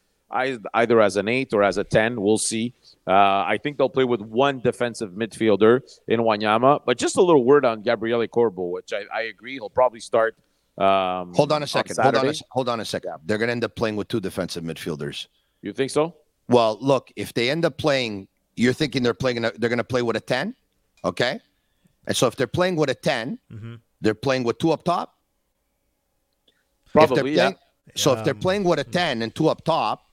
either 0.74 1.02
as 1.02 1.18
an 1.18 1.28
eight 1.28 1.54
or 1.54 1.62
as 1.62 1.78
a 1.78 1.84
ten. 1.84 2.22
We'll 2.22 2.38
see. 2.38 2.74
Uh, 3.06 3.12
I 3.54 3.60
think 3.62 3.78
they'll 3.78 3.90
play 3.90 4.06
with 4.06 4.22
one 4.22 4.62
defensive 4.62 5.12
midfielder 5.12 5.82
in 6.08 6.22
Wanyama. 6.22 6.82
But 6.86 6.98
just 6.98 7.18
a 7.18 7.22
little 7.22 7.44
word 7.44 7.66
on 7.66 7.82
Gabriele 7.82 8.26
Corbo, 8.28 8.64
which 8.68 8.94
I, 8.94 9.04
I 9.14 9.22
agree 9.24 9.54
he'll 9.56 9.70
probably 9.70 10.00
start. 10.00 10.38
Um, 10.78 11.34
Hold 11.36 11.52
on 11.52 11.62
a 11.64 11.68
second. 11.68 11.98
Hold 12.02 12.16
on 12.16 12.28
a, 12.30 12.34
hold 12.50 12.70
on 12.70 12.80
a 12.80 12.86
second. 12.86 13.12
They're 13.26 13.38
going 13.38 13.50
to 13.50 13.52
end 13.52 13.66
up 13.66 13.76
playing 13.76 13.98
with 13.98 14.08
two 14.08 14.22
defensive 14.22 14.64
midfielders. 14.64 15.28
You 15.62 15.74
think 15.74 15.92
so? 15.92 16.16
Well, 16.48 16.78
look, 16.82 17.12
if 17.16 17.34
they 17.34 17.50
end 17.50 17.66
up 17.66 17.78
playing, 17.78 18.28
you're 18.56 18.74
thinking 18.74 19.04
they're 19.04 19.14
playing. 19.14 19.42
They're 19.42 19.52
going 19.70 19.78
to 19.78 19.84
play 19.84 20.02
with 20.02 20.16
a 20.16 20.20
ten, 20.22 20.56
okay? 21.06 21.40
And 22.08 22.16
so 22.18 22.28
if 22.28 22.36
they're 22.36 22.48
playing 22.48 22.76
with 22.78 22.90
a 22.90 22.96
10 22.96 23.38
Mhm. 23.52 23.80
they're 24.02 24.16
playing 24.16 24.44
with 24.44 24.58
two 24.58 24.72
up 24.72 24.84
top. 24.84 25.16
If 26.48 26.94
they're 26.94 27.08
Probably, 27.08 27.36
yeah. 27.36 27.42
playing- 27.52 27.58
So 27.96 28.14
if 28.14 28.24
they're 28.24 28.34
playing 28.34 28.64
with 28.64 28.80
a 28.80 28.84
ten 28.84 29.22
and 29.22 29.34
two 29.36 29.48
up 29.50 29.64
top, 29.64 30.10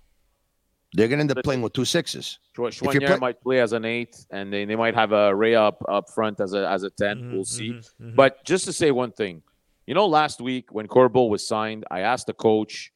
they're 0.92 1.08
going 1.08 1.18
to 1.18 1.22
end 1.22 1.30
up 1.32 1.42
playing 1.44 1.62
with 1.62 1.72
two 1.72 1.84
sixes. 1.86 2.38
Chou- 2.54 2.66
If 2.66 2.80
you're 2.82 2.92
Choinière 2.92 3.06
play- 3.06 3.16
might 3.18 3.40
play 3.40 3.60
as 3.60 3.72
an 3.72 3.84
eight, 3.84 4.16
and 4.30 4.52
they, 4.52 4.64
they 4.64 4.76
might 4.76 4.94
have 4.94 5.12
a 5.12 5.34
Rea 5.34 5.54
up 5.56 5.82
up 5.88 6.10
front 6.10 6.40
as 6.40 6.52
a 6.54 6.68
as 6.68 6.82
a 6.82 6.90
10 6.90 7.16
Mm-hmm, 7.18 7.30
we 7.30 7.34
We'll 7.36 7.44
see. 7.44 7.80
But 7.98 8.44
just 8.44 8.64
to 8.66 8.72
say 8.72 8.90
one 8.90 9.12
thing, 9.12 9.42
you 9.86 9.94
know, 9.94 10.06
last 10.06 10.40
week 10.40 10.72
when 10.72 10.86
Corbo 10.88 11.24
was 11.26 11.46
signed, 11.46 11.84
I 11.90 12.00
asked 12.00 12.26
the 12.26 12.34
coach, 12.34 12.92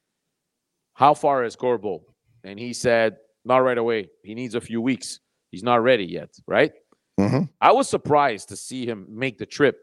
"How 0.95 1.15
far 1.15 1.45
is 1.45 1.57
Corbo?" 1.57 2.03
And 2.45 2.59
he 2.59 2.73
said, 2.73 3.17
"Not 3.45 3.59
right 3.59 3.79
away. 3.79 4.09
He 4.23 4.35
needs 4.35 4.55
a 4.55 4.61
few 4.61 4.81
weeks. 4.81 5.21
He's 5.51 5.63
not 5.63 5.83
ready 5.83 6.05
yet." 6.05 6.31
Right? 6.47 6.73
Mhm. 7.21 7.49
I 7.61 7.73
was 7.73 7.89
surprised 7.89 8.49
to 8.49 8.57
see 8.57 8.87
him 8.87 9.07
make 9.09 9.39
the 9.39 9.47
trip 9.47 9.79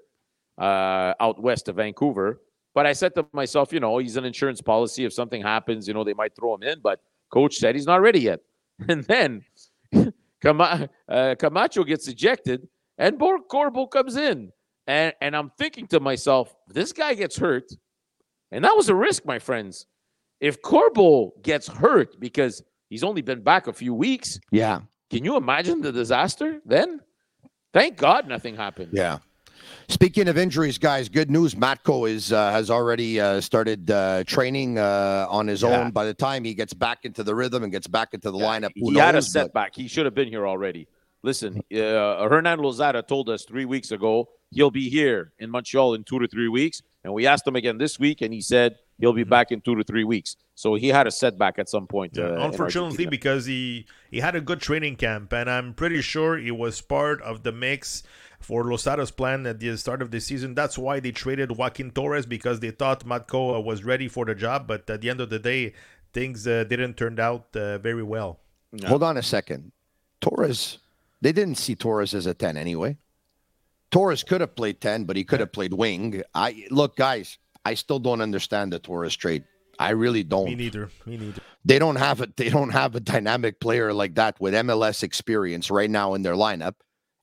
uh, 0.58 1.14
out 1.20 1.42
west 1.42 1.66
to 1.68 1.74
Vancouver. 1.74 2.42
But 2.76 2.86
I 2.86 2.94
said 2.94 3.16
to 3.16 3.26
myself, 3.34 3.72
you 3.74 3.80
know, 3.80 3.98
he's 3.98 4.18
an 4.18 4.26
insurance 4.26 4.62
policy. 4.62 5.06
If 5.06 5.14
something 5.14 5.42
happens, 5.42 5.88
you 5.88 5.94
know, 5.94 6.04
they 6.04 6.14
might 6.14 6.36
throw 6.36 6.54
him 6.56 6.64
in. 6.64 6.80
But 6.82 7.00
coach 7.32 7.56
said 7.58 7.76
he's 7.76 7.86
not 7.88 8.02
ready 8.02 8.20
yet. 8.22 8.42
And 8.88 9.04
then 9.06 9.44
Cama- 10.42 10.90
uh, 11.08 11.36
Camacho 11.38 11.84
gets 11.84 12.08
ejected, 12.08 12.68
and 12.98 13.18
Bor- 13.18 13.42
Corbo 13.42 13.88
comes 13.88 14.16
in. 14.16 14.52
And, 14.88 15.14
and 15.22 15.36
I'm 15.36 15.52
thinking 15.58 15.88
to 15.88 16.00
myself, 16.00 16.56
this 16.68 16.94
guy 16.94 17.14
gets 17.14 17.38
hurt. 17.38 17.72
And 18.52 18.64
that 18.66 18.76
was 18.76 18.90
a 18.90 18.96
risk, 18.96 19.26
my 19.26 19.38
friends. 19.40 19.86
If 20.40 20.62
Corbo 20.62 21.34
gets 21.42 21.68
hurt 21.68 22.20
because 22.20 22.64
he's 22.90 23.04
only 23.04 23.22
been 23.22 23.42
back 23.42 23.68
a 23.68 23.74
few 23.74 23.94
weeks, 23.94 24.40
Yeah. 24.52 24.82
can 25.10 25.26
you 25.26 25.36
imagine 25.36 25.82
the 25.82 25.92
disaster 25.92 26.62
then? 26.66 27.02
Thank 27.74 27.98
God 27.98 28.28
nothing 28.28 28.56
happened. 28.56 28.92
Yeah. 28.94 29.20
Speaking 29.90 30.28
of 30.28 30.38
injuries, 30.38 30.78
guys, 30.78 31.10
good 31.10 31.30
news. 31.30 31.54
Matko 31.56 32.10
is 32.10 32.32
uh, 32.32 32.52
has 32.52 32.70
already 32.72 33.20
uh, 33.20 33.42
started 33.42 33.92
uh, 33.92 34.24
training 34.26 34.78
uh, 34.80 35.28
on 35.30 35.48
his 35.48 35.62
Yeah. 35.62 35.82
own. 35.82 35.92
By 35.92 36.06
the 36.06 36.14
time 36.14 36.44
he 36.44 36.54
gets 36.54 36.74
back 36.74 37.00
into 37.06 37.24
the 37.24 37.36
rhythm 37.36 37.64
and 37.64 37.72
gets 37.72 37.88
back 37.88 38.14
into 38.14 38.32
the 38.32 38.38
lineup, 38.38 38.72
who 38.76 38.92
he 38.92 38.98
had 38.98 39.10
a 39.10 39.18
knows, 39.18 39.28
but- 39.34 39.42
setback. 39.42 39.76
He 39.76 39.88
should 39.88 40.06
have 40.06 40.16
been 40.16 40.28
here 40.30 40.48
already. 40.48 40.88
Listen, 41.22 41.58
uh, 41.74 42.30
Hernan 42.30 42.60
Losada 42.60 43.02
told 43.04 43.30
us 43.30 43.44
three 43.44 43.66
weeks 43.66 43.92
ago 43.92 44.30
he'll 44.52 44.72
be 44.72 44.90
here 44.90 45.34
in 45.40 45.50
Montreal 45.52 45.94
in 45.96 46.04
two 46.06 46.18
to 46.20 46.28
three 46.28 46.48
weeks, 46.48 46.82
and 47.04 47.14
we 47.14 47.26
asked 47.28 47.48
him 47.48 47.56
again 47.56 47.78
this 47.78 48.00
week, 48.00 48.22
and 48.22 48.34
he 48.34 48.42
said 48.42 48.76
he'll 49.00 49.14
be 49.14 49.24
back 49.24 49.52
in 49.52 49.62
two 49.62 49.76
to 49.76 49.84
three 49.84 50.04
weeks. 50.04 50.36
So 50.56 50.76
he 50.76 50.90
had 50.90 51.08
a 51.08 51.12
setback 51.12 51.58
at 51.58 51.70
some 51.70 51.88
point. 51.88 52.18
Yeah, 52.18 52.26
uh, 52.26 52.48
unfortunately, 52.48 53.06
because 53.06 53.46
he 53.46 53.86
he 54.12 54.20
had 54.20 54.36
a 54.36 54.42
good 54.42 54.60
training 54.60 54.98
camp, 54.98 55.32
and 55.34 55.50
I'm 55.50 55.74
pretty 55.74 56.02
sure 56.02 56.38
he 56.38 56.52
was 56.52 56.82
part 56.82 57.22
of 57.22 57.44
the 57.44 57.52
mix 57.52 58.04
for 58.40 58.64
Losada's 58.64 59.12
plan 59.12 59.46
at 59.46 59.60
the 59.60 59.78
start 59.78 60.02
of 60.02 60.12
the 60.12 60.20
season. 60.20 60.56
That's 60.56 60.78
why 60.78 61.00
they 61.00 61.12
traded 61.12 61.58
Joaquin 61.58 61.92
Torres 61.92 62.26
because 62.26 62.60
they 62.60 62.72
thought 62.72 63.06
Matko 63.06 63.58
uh, 63.58 63.62
was 63.62 63.84
ready 63.84 64.08
for 64.08 64.26
the 64.26 64.36
job. 64.36 64.68
But 64.68 64.90
at 64.90 65.02
the 65.02 65.10
end 65.10 65.22
of 65.22 65.30
the 65.30 65.40
day, 65.40 65.74
things 66.14 66.48
uh, 66.48 66.64
didn't 66.66 66.96
turn 66.96 67.20
out 67.20 67.56
uh, 67.56 67.78
very 67.78 68.04
well. 68.04 68.40
Hold 68.86 69.04
on 69.04 69.18
a 69.18 69.24
second. 69.24 69.72
Torres, 70.22 70.80
they 71.22 71.32
didn't 71.32 71.56
see 71.56 71.76
Torres 71.76 72.14
as 72.14 72.26
a 72.26 72.34
10 72.34 72.58
anyway. 72.58 72.98
Torres 73.92 74.24
could 74.24 74.42
have 74.42 74.56
played 74.56 74.82
10, 74.82 75.06
but 75.06 75.16
he 75.16 75.24
could 75.24 75.40
have 75.40 75.52
played 75.52 75.74
wing. 75.74 76.22
I 76.34 76.66
look, 76.70 76.96
guys, 76.96 77.38
I 77.66 77.74
still 77.74 78.00
don't 78.00 78.22
understand 78.22 78.72
the 78.74 78.80
Torres 78.80 79.16
trade. 79.16 79.44
I 79.80 79.92
really 79.92 80.24
don't. 80.24 80.46
Me 80.46 80.56
neither. 80.56 80.90
Me 81.06 81.18
neither. 81.18 81.42
They 81.64 81.80
don't 81.80 81.96
have 81.96 82.22
a 82.22 82.28
they 82.36 82.50
don't 82.50 82.72
have 82.72 82.96
a 82.96 83.00
dynamic 83.00 83.60
player 83.60 83.94
like 83.94 84.16
that 84.16 84.40
with 84.40 84.54
MLS 84.54 85.04
experience 85.04 85.72
right 85.72 85.90
now 85.90 86.14
in 86.14 86.22
their 86.22 86.34
lineup 86.34 86.76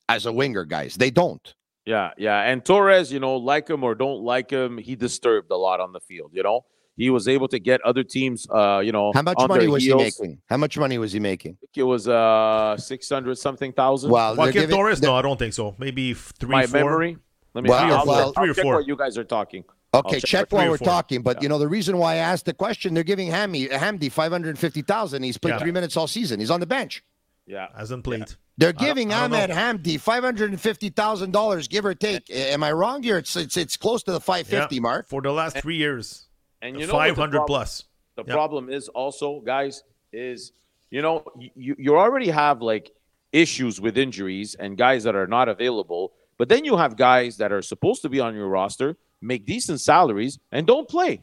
as 0.09 0.27
a 0.27 0.33
winger, 0.33 0.65
guys. 0.65 0.97
They 0.97 1.11
don't. 1.11 1.55
Yeah, 1.85 2.11
yeah. 2.17 2.41
And 2.41 2.65
Torres, 2.65 3.13
you 3.13 3.21
know, 3.21 3.37
like 3.37 3.69
him 3.69 3.85
or 3.85 3.95
don't 3.95 4.23
like 4.23 4.51
him, 4.51 4.79
he 4.79 4.97
disturbed 4.97 5.51
a 5.53 5.57
lot 5.57 5.81
on 5.81 5.93
the 5.93 6.01
field. 6.01 6.31
You 6.33 6.43
know, 6.43 6.65
he 6.97 7.11
was 7.11 7.29
able 7.29 7.49
to 7.49 7.59
get 7.59 7.81
other 7.83 8.03
teams. 8.03 8.47
Uh, 8.51 8.81
you 8.85 8.93
know, 8.93 9.13
How 9.15 9.23
much 9.23 9.37
on 9.39 9.49
money 9.49 9.61
their 9.65 9.71
was 9.71 9.83
heels. 9.85 10.01
he 10.03 10.05
making? 10.23 10.39
How 10.47 10.57
much 10.57 10.79
money 10.79 10.99
was 10.99 11.13
he 11.13 11.21
making? 11.21 11.53
I 11.53 11.61
think 11.67 11.77
it 11.77 11.83
was 11.83 12.09
uh 12.09 12.77
six 12.79 13.09
hundred 13.09 13.37
something 13.39 13.73
thousand. 13.73 14.11
Well, 14.11 14.35
they're 14.35 14.47
Joaquin 14.47 14.63
giving- 14.63 14.77
Torres? 14.77 15.03
No, 15.03 15.15
I 15.15 15.23
don't 15.23 15.39
think 15.39 15.53
so. 15.55 15.75
Maybe 15.79 16.13
f- 16.13 16.33
three, 16.39 16.51
my 16.51 16.67
four. 16.67 16.81
memory. 16.81 17.19
Let 17.55 17.65
me 17.65 17.71
Well, 17.71 17.79
see. 17.79 17.95
I'll, 17.95 18.07
well- 18.07 18.17
check- 18.17 18.39
I'll 18.39 18.45
Three 18.45 18.51
or 18.51 18.55
four. 18.55 18.75
what 18.77 18.87
you 18.87 18.97
guys 18.97 19.17
are 19.19 19.25
talking. 19.25 19.65
I'll 19.93 20.01
Okay, 20.01 20.21
check 20.21 20.29
check 20.29 20.53
what- 20.53 20.61
while 20.63 20.71
we're 20.71 20.77
talking. 20.79 21.23
But 21.23 21.43
you 21.43 21.49
know 21.49 21.59
the 21.59 21.69
reason 21.69 21.97
why 21.99 22.15
I 22.15 22.17
asked 22.17 22.45
the 22.47 22.53
question, 22.55 22.93
they're 22.95 23.05
giving 23.05 23.31
Hammy 23.31 23.69
Hamdi 23.69 24.11
five 24.13 24.33
hundred 24.33 24.59
fifty 24.59 24.83
thousand. 24.83 25.23
He's 25.23 25.39
played 25.39 25.53
Yeah. 25.53 25.59
three 25.59 25.73
minutes 25.73 25.97
all 25.97 26.07
season. 26.07 26.41
He's 26.41 26.51
on 26.51 26.61
the 26.61 26.67
bench. 26.67 27.03
Yeah. 27.47 27.69
Hasn't 27.77 28.03
played. 28.05 28.25
They're 28.59 28.73
giving 28.73 29.13
I 29.13 29.25
Ahmed. 29.25 29.51
Hamdi 29.51 30.01
five 30.01 30.25
hundred 30.25 30.51
and 30.51 30.61
fifty 30.61 30.89
thousand 30.91 31.31
dollars, 31.33 31.69
give 31.69 31.85
or 31.87 31.95
take. 31.95 32.29
A- 32.31 32.53
Am 32.53 32.63
I 32.63 32.73
wrong 32.73 33.03
here? 33.03 33.19
It's 33.19 33.37
it's, 33.37 33.57
it's 33.57 33.77
close 33.77 34.03
to 34.05 34.13
the 34.13 34.21
five 34.21 34.47
fifty 34.47 34.77
Yeah, 34.77 34.81
mark. 34.83 35.09
for 35.09 35.23
the 35.23 35.31
last 35.33 35.59
three 35.59 35.77
years. 35.77 36.26
And 36.67 36.81
you 36.81 36.87
know 36.87 36.95
what 36.95 37.03
the 37.05 37.09
five 37.11 37.17
hundred 37.17 37.39
problem- 37.39 37.47
plus. 37.47 37.85
The 38.17 38.25
Yeah. 38.27 38.33
problem 38.35 38.69
is 38.71 38.89
also, 38.89 39.41
guys, 39.41 39.85
is 40.13 40.53
you 40.91 41.03
know 41.03 41.25
you 41.55 41.75
you 41.79 41.97
already 41.97 42.29
have 42.29 42.61
like 42.63 42.93
issues 43.33 43.81
with 43.81 43.97
injuries 43.99 44.55
and 44.55 44.77
guys 44.77 45.05
that 45.05 45.15
are 45.15 45.27
not 45.27 45.49
available, 45.49 46.13
but 46.39 46.49
then 46.49 46.65
you 46.65 46.77
have 46.77 46.97
guys 46.97 47.37
that 47.37 47.53
are 47.53 47.63
supposed 47.63 48.01
to 48.03 48.09
be 48.09 48.21
on 48.21 48.35
your 48.35 48.49
roster, 48.49 48.97
make 49.21 49.45
decent 49.47 49.81
salaries, 49.81 50.39
and 50.53 50.67
don't 50.67 50.89
play. 50.89 51.23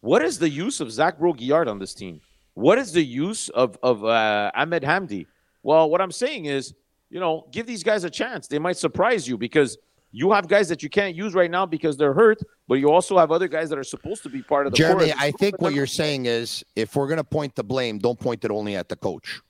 What 0.00 0.22
is 0.22 0.38
the 0.38 0.50
use 0.50 0.80
of 0.80 0.90
Zach 0.90 1.18
Brault-Guillard 1.18 1.68
on 1.68 1.78
this 1.78 1.94
team? 1.94 2.20
What 2.54 2.76
is 2.78 2.92
the 2.92 3.02
use 3.04 3.48
of 3.50 3.78
of 3.82 4.04
uh, 4.04 4.50
Ahmed 4.54 4.82
Hamdi? 4.82 5.26
Well, 5.62 5.88
what 5.90 6.00
I'm 6.00 6.12
saying 6.12 6.44
is, 6.46 6.74
you 7.10 7.20
know, 7.20 7.46
give 7.50 7.66
these 7.66 7.82
guys 7.82 8.04
a 8.04 8.10
chance. 8.10 8.48
They 8.48 8.58
might 8.58 8.76
surprise 8.76 9.26
you 9.28 9.36
because 9.38 9.78
you 10.14 10.30
have 10.30 10.46
guys 10.46 10.68
that 10.68 10.80
you 10.80 10.88
can't 10.88 11.16
use 11.16 11.34
right 11.34 11.50
now 11.50 11.66
because 11.66 11.96
they're 11.96 12.14
hurt, 12.14 12.38
but 12.68 12.76
you 12.76 12.88
also 12.88 13.18
have 13.18 13.32
other 13.32 13.48
guys 13.48 13.68
that 13.68 13.78
are 13.78 13.84
supposed 13.84 14.22
to 14.22 14.28
be 14.28 14.42
part 14.42 14.64
of 14.64 14.72
the. 14.72 14.78
Jeremy, 14.78 15.06
core. 15.06 15.14
I 15.18 15.32
think 15.32 15.60
what 15.60 15.74
you're 15.74 15.88
saying 15.88 16.26
is, 16.26 16.64
if 16.76 16.94
we're 16.94 17.08
going 17.08 17.18
to 17.18 17.24
point 17.24 17.56
the 17.56 17.64
blame, 17.64 17.98
don't 17.98 18.18
point 18.18 18.44
it 18.44 18.52
only 18.52 18.76
at 18.76 18.88
the 18.88 18.94
coach, 18.94 19.40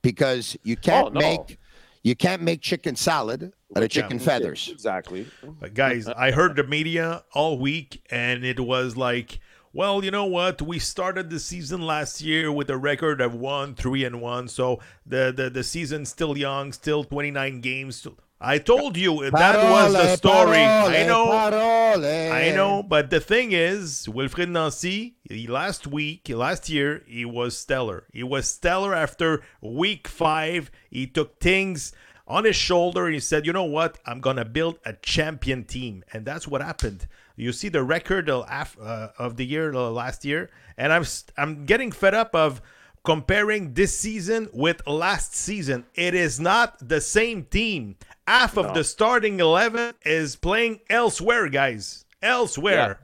because 0.00 0.56
you 0.62 0.76
oh, 0.78 0.82
can't 0.82 1.06
Oh, 1.08 1.10
no. 1.10 1.20
make 1.20 1.58
you 2.04 2.14
can't 2.14 2.42
make 2.42 2.60
chicken 2.60 2.94
salad 2.94 3.52
out 3.76 3.82
of 3.82 3.90
chicken 3.90 4.20
feathers. 4.20 4.68
Exactly. 4.72 5.26
But 5.60 5.74
guys, 5.74 6.06
I 6.06 6.30
heard 6.30 6.54
the 6.54 6.64
media 6.64 7.24
all 7.34 7.58
week, 7.58 8.04
and 8.08 8.44
it 8.44 8.60
was 8.60 8.96
like, 8.96 9.40
well, 9.72 10.04
you 10.04 10.12
know 10.12 10.26
what? 10.26 10.62
We 10.62 10.78
started 10.78 11.28
the 11.28 11.40
season 11.40 11.82
last 11.82 12.20
year 12.20 12.52
with 12.52 12.70
a 12.70 12.76
record 12.76 13.20
of 13.20 13.34
one, 13.34 13.74
three, 13.74 14.04
and 14.04 14.20
one. 14.20 14.46
So 14.46 14.78
the 15.06 15.32
the, 15.36 15.50
the 15.50 15.64
season's 15.64 16.08
still 16.08 16.38
young, 16.38 16.72
still 16.72 17.02
29 17.02 17.60
games. 17.60 18.06
I 18.44 18.58
told 18.58 18.96
you 18.96 19.30
that 19.30 19.70
was 19.70 19.92
the 19.92 20.16
story. 20.16 20.56
parole, 20.56 20.88
I 20.88 21.06
know. 21.06 21.26
parole. 21.26 22.04
I 22.04 22.52
know, 22.54 22.82
but 22.82 23.08
the 23.10 23.20
thing 23.20 23.52
is, 23.52 24.08
Wilfred 24.08 24.48
Nancy, 24.48 25.14
he, 25.28 25.46
last 25.46 25.86
week, 25.86 26.28
last 26.28 26.68
year, 26.68 27.04
he 27.06 27.24
was 27.24 27.56
stellar. 27.56 28.04
He 28.12 28.24
was 28.24 28.48
stellar 28.48 28.94
after 28.94 29.42
week 29.60 30.08
five. 30.08 30.72
He 30.90 31.06
took 31.06 31.38
things 31.38 31.92
on 32.26 32.44
his 32.44 32.56
shoulder 32.56 33.06
and 33.06 33.14
he 33.14 33.20
said, 33.20 33.46
you 33.46 33.52
know 33.52 33.64
what? 33.64 33.98
I'm 34.06 34.20
going 34.20 34.36
to 34.36 34.44
build 34.44 34.78
a 34.84 34.94
champion 34.94 35.64
team. 35.64 36.02
And 36.12 36.26
that's 36.26 36.48
what 36.48 36.62
happened. 36.62 37.06
You 37.36 37.52
see 37.52 37.68
the 37.68 37.84
record 37.84 38.28
of, 38.28 38.76
uh, 38.80 39.08
of 39.18 39.36
the 39.36 39.46
year 39.46 39.72
uh, 39.72 39.88
last 39.90 40.24
year, 40.24 40.50
and 40.76 40.92
I'm, 40.92 41.04
I'm 41.36 41.64
getting 41.64 41.92
fed 41.92 42.14
up 42.14 42.34
of 42.34 42.60
comparing 43.04 43.74
this 43.74 43.98
season 43.98 44.48
with 44.52 44.86
last 44.86 45.34
season. 45.34 45.84
It 45.94 46.14
is 46.14 46.38
not 46.40 46.76
the 46.86 47.00
same 47.00 47.44
team. 47.44 47.96
Half 48.26 48.56
of 48.56 48.74
the 48.74 48.84
starting 48.84 49.40
11 49.40 49.94
is 50.04 50.36
playing 50.36 50.80
elsewhere, 50.88 51.48
guys. 51.48 52.04
Elsewhere. 52.22 53.00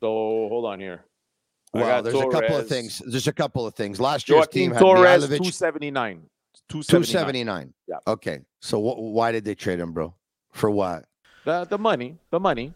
So 0.00 0.08
hold 0.08 0.64
on 0.64 0.80
here. 0.80 1.04
I 1.74 1.78
Well, 1.78 1.86
got 1.88 2.04
there's 2.04 2.20
a 2.20 2.28
couple 2.28 2.56
of 2.56 2.68
things. 2.68 3.02
There's 3.06 3.28
a 3.28 3.32
couple 3.32 3.66
of 3.66 3.74
things. 3.74 4.00
Last 4.00 4.28
year's 4.28 4.40
Joaquin 4.40 4.62
team 4.62 4.70
had 4.72 4.80
Torres, 4.80 5.24
Mihailovic, 5.24 5.28
279. 5.38 6.22
279. 6.68 7.74
Yeah. 7.86 7.96
Okay. 8.06 8.40
So 8.60 8.78
wh- 8.80 8.98
why 8.98 9.32
did 9.32 9.44
they 9.44 9.54
trade 9.54 9.78
him, 9.78 9.92
bro? 9.92 10.14
For 10.52 10.70
what? 10.70 11.04
The, 11.44 11.64
the 11.64 11.78
money. 11.78 12.16
The 12.30 12.40
money. 12.40 12.72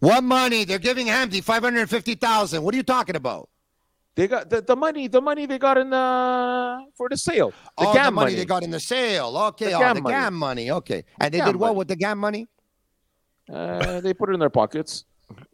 What 0.00 0.22
money? 0.22 0.64
They're 0.64 0.78
giving 0.78 1.06
Hamdi 1.06 1.42
550,000. 1.42 2.62
What 2.62 2.74
are 2.74 2.76
you 2.76 2.82
talking 2.82 3.16
about? 3.16 3.48
They 4.16 4.28
got 4.28 4.48
the, 4.48 4.60
the 4.60 4.76
money. 4.76 5.08
The 5.08 5.20
money 5.20 5.46
they 5.46 5.58
got 5.58 5.76
in 5.76 5.90
the 5.90 6.86
for 6.96 7.08
the 7.08 7.16
sale. 7.16 7.50
The 7.78 7.88
oh, 7.88 7.94
GAM 7.94 8.06
the 8.06 8.10
money, 8.12 8.34
they 8.34 8.44
got 8.44 8.62
in 8.62 8.70
the 8.70 8.80
sale. 8.80 9.36
Okay, 9.36 9.66
The 9.66 9.72
oh, 9.74 9.80
GAM 9.80 9.96
the 9.96 10.02
money. 10.02 10.14
GAM 10.14 10.34
money. 10.34 10.70
Okay. 10.70 11.04
And 11.20 11.34
they 11.34 11.38
GAM 11.38 11.48
did 11.48 11.56
what 11.56 11.68
money. 11.68 11.78
with 11.78 11.88
the 11.88 11.96
GAM 11.96 12.18
money? 12.18 12.46
Uh, 13.52 14.00
they 14.00 14.14
put 14.14 14.30
it 14.30 14.34
in 14.34 14.40
their 14.40 14.50
pockets 14.50 15.04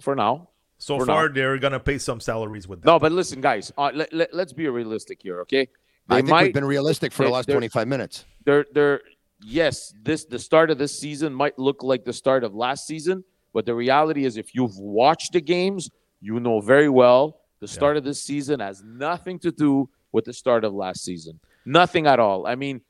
for 0.01 0.15
now. 0.15 0.51
So 0.77 0.99
For 0.99 1.07
far, 1.07 1.29
now. 1.29 1.35
they're 1.35 1.59
going 1.59 1.73
to 1.73 1.81
pay 1.81 1.99
some 1.99 2.21
salaries 2.21 2.69
with 2.69 2.83
that. 2.83 2.87
No, 2.87 2.99
but 2.99 3.13
listen, 3.13 3.41
guys. 3.41 3.73
Uh, 3.77 3.91
let, 3.95 4.13
let, 4.13 4.35
us 4.35 4.53
be 4.53 4.69
realistic 4.69 5.21
here, 5.23 5.41
okay? 5.43 5.69
They 6.09 6.17
I 6.17 6.19
think 6.19 6.29
might, 6.29 6.43
we've 6.45 6.55
been 6.55 6.65
realistic 6.65 7.13
for 7.13 7.25
the 7.25 7.31
last 7.31 7.49
25 7.49 7.89
minutes. 7.89 8.25
They're 8.45 8.67
they're 8.73 9.01
yes, 9.43 9.95
this 10.03 10.25
the 10.25 10.39
start 10.39 10.71
of 10.71 10.79
this 10.79 10.99
season 10.99 11.35
might 11.35 11.59
look 11.59 11.83
like 11.83 12.05
the 12.05 12.13
start 12.13 12.45
of 12.45 12.55
last 12.55 12.87
season, 12.87 13.25
but 13.53 13.67
the 13.67 13.75
reality 13.75 14.25
is 14.25 14.37
if 14.37 14.55
you've 14.55 14.77
watched 14.79 15.33
the 15.33 15.41
games, 15.41 15.91
you 16.21 16.41
know 16.41 16.61
very 16.61 16.89
well 16.89 17.40
the 17.61 17.69
start 17.69 17.97
of 17.97 18.05
this 18.05 18.23
season 18.23 18.61
has 18.61 18.83
nothing 18.83 19.39
to 19.41 19.51
do 19.53 19.89
with 20.13 20.25
the 20.25 20.33
start 20.33 20.65
of 20.65 20.73
last 20.75 21.05
season. 21.05 21.39
Nothing 21.65 22.07
at 22.07 22.19
all. 22.19 22.47
I 22.47 22.55
mean, 22.55 22.81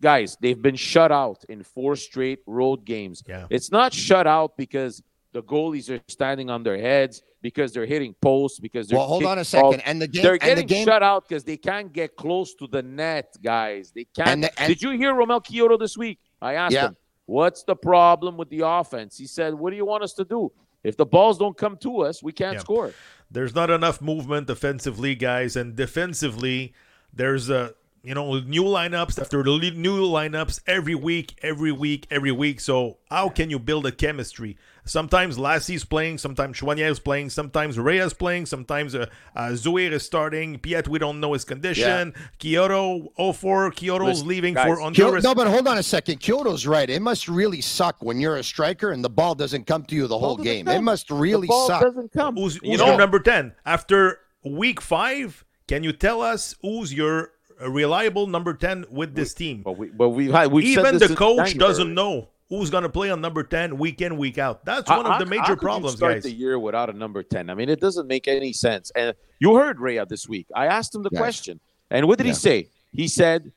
guys, 0.00 0.36
they've 0.40 0.60
been 0.60 0.76
shut 0.76 1.12
out 1.12 1.44
in 1.48 1.62
four 1.62 1.96
straight 1.96 2.40
road 2.46 2.84
games. 2.84 3.22
Yeah. 3.28 3.46
It's 3.50 3.70
not 3.70 3.92
shut 3.92 4.26
out 4.26 4.56
because 4.56 5.02
the 5.32 5.42
goalies 5.42 5.88
are 5.94 6.00
standing 6.08 6.50
on 6.50 6.62
their 6.64 6.76
heads, 6.78 7.22
because 7.40 7.72
they're 7.72 7.86
hitting 7.86 8.14
posts, 8.20 8.58
because 8.58 8.88
they're 8.88 8.98
Well, 8.98 9.06
hold 9.06 9.24
on 9.24 9.38
a 9.38 9.44
second. 9.44 9.80
And 9.82 10.02
the 10.02 10.08
game- 10.08 10.22
they're 10.22 10.32
and 10.32 10.40
the 10.42 10.46
getting 10.62 10.66
game- 10.66 10.84
shut 10.86 11.02
out 11.02 11.28
because 11.28 11.44
they 11.44 11.56
can't 11.56 11.92
get 11.92 12.16
close 12.16 12.52
to 12.54 12.66
the 12.66 12.82
net, 12.82 13.36
guys. 13.42 13.92
They 13.94 14.04
can't. 14.04 14.28
And 14.28 14.44
the- 14.44 14.60
and- 14.60 14.68
Did 14.68 14.82
you 14.82 14.90
hear 14.90 15.12
Romell 15.14 15.40
Quioto 15.44 15.78
this 15.78 15.96
week? 15.96 16.18
I 16.42 16.54
asked 16.54 16.74
Yeah. 16.74 16.88
him, 16.88 16.96
"What's 17.26 17.62
the 17.62 17.76
problem 17.76 18.36
with 18.36 18.50
the 18.50 18.62
offense?" 18.66 19.16
He 19.16 19.26
said, 19.26 19.54
"What 19.54 19.70
do 19.70 19.76
you 19.76 19.84
want 19.84 20.02
us 20.02 20.14
to 20.14 20.24
do? 20.24 20.50
If 20.82 20.96
the 20.96 21.06
balls 21.06 21.38
don't 21.38 21.56
come 21.56 21.76
to 21.78 22.00
us, 22.00 22.22
we 22.22 22.32
can't 22.32 22.54
Yeah. 22.54 22.60
score." 22.60 22.92
There's 23.30 23.54
not 23.54 23.70
enough 23.70 24.00
movement 24.00 24.50
offensively, 24.50 25.14
guys, 25.14 25.54
and 25.56 25.76
defensively, 25.76 26.74
there's 27.12 27.48
a 27.48 27.74
you 28.02 28.14
know 28.14 28.40
new 28.40 28.64
lineups 28.64 29.20
after 29.20 29.42
the 29.42 29.70
new 29.74 30.00
lineups 30.00 30.60
every 30.66 30.94
week, 30.94 31.38
every 31.42 31.72
week, 31.72 32.06
every 32.10 32.32
week. 32.32 32.60
So 32.60 32.98
how 33.10 33.28
can 33.28 33.50
you 33.50 33.58
build 33.58 33.86
a 33.86 33.92
chemistry? 33.92 34.56
Sometimes 34.86 35.38
Lassi's 35.38 35.84
playing, 35.84 36.18
sometimes 36.18 36.58
Choinière 36.58 36.90
is 36.90 36.98
playing, 36.98 37.28
sometimes 37.30 37.78
Rea's 37.78 38.14
playing, 38.14 38.46
sometimes 38.46 38.94
uh, 38.94 39.06
uh, 39.36 39.48
Zouhir 39.50 39.92
is 39.92 40.02
starting. 40.04 40.58
Piette, 40.58 40.88
we 40.88 40.98
don't 40.98 41.20
know 41.20 41.34
his 41.34 41.44
condition. 41.44 42.14
Quioto, 42.40 43.08
04, 43.34 43.70
Quioto's 43.72 44.00
Listen, 44.06 44.28
leaving 44.28 44.54
guys, 44.54 44.66
for 44.66 44.76
Kyo- 44.76 44.82
Honduras. 44.84 45.22
no, 45.24 45.34
but 45.34 45.46
hold 45.46 45.68
on 45.68 45.78
a 45.78 45.82
second. 45.82 46.20
Quioto's 46.20 46.66
right. 46.66 46.88
It 46.88 47.02
must 47.02 47.28
really 47.28 47.60
suck 47.60 48.02
when 48.02 48.18
you're 48.18 48.36
a 48.36 48.42
striker 48.42 48.90
and 48.90 49.04
the 49.04 49.10
ball 49.10 49.34
doesn't 49.34 49.66
come 49.66 49.84
to 49.84 49.94
you 49.94 50.06
the 50.06 50.18
whole 50.18 50.36
doesn't 50.36 50.44
game. 50.50 50.66
It 50.68 50.80
must 50.80 51.10
really 51.10 51.46
the 51.46 51.50
ball 51.52 51.66
suck. 51.68 51.82
doesn't 51.82 52.12
come. 52.12 52.36
Who's, 52.36 52.58
You 52.62 52.78
know- 52.78 52.86
your 52.86 52.98
number 52.98 53.20
10? 53.20 53.52
After 53.66 54.18
week 54.42 54.80
five, 54.80 55.44
can 55.68 55.84
you 55.84 55.92
tell 55.92 56.22
us 56.22 56.56
who's 56.62 56.92
your 56.92 57.32
uh, 57.60 57.70
reliable 57.70 58.26
number 58.26 58.54
10 58.54 58.86
with 58.90 59.14
this 59.14 59.34
team? 59.34 59.62
But 59.62 59.76
we, 59.76 59.88
but 59.88 60.10
we 60.10 60.30
had 60.30 60.50
we 60.50 60.64
Even 60.66 60.98
the 60.98 61.14
coach 61.14 61.56
doesn't 61.56 61.92
know 61.94 62.28
who's 62.48 62.68
going 62.68 62.82
to 62.82 62.88
play 62.88 63.10
on 63.10 63.20
number 63.20 63.42
10 63.44 63.78
week 63.78 64.00
in, 64.02 64.16
week 64.16 64.36
out. 64.36 64.64
That's 64.64 64.90
one 64.90 65.06
of 65.06 65.18
the 65.18 65.26
major 65.26 65.56
problems, 65.56 65.96
start 65.96 66.14
guys. 66.14 66.22
the 66.24 66.32
year 66.32 66.58
without 66.58 66.90
a 66.90 66.92
number 66.92 67.22
10 67.22 67.48
i 67.48 67.54
mean 67.54 67.68
it 67.68 67.80
doesn't 67.80 68.08
make 68.08 68.26
any 68.28 68.52
sense. 68.52 68.90
And 68.96 69.14
you 69.38 69.54
heard 69.54 69.80
Rea 69.80 70.04
this 70.08 70.28
week. 70.28 70.48
I 70.54 70.66
asked 70.66 70.94
him 70.94 71.02
the 71.02 71.10
Yes. 71.12 71.20
question. 71.20 71.60
And 71.90 72.06
what 72.08 72.18
did 72.18 72.26
he 72.26 72.34
say? 72.34 72.68
He 72.92 73.06
said 73.08 73.52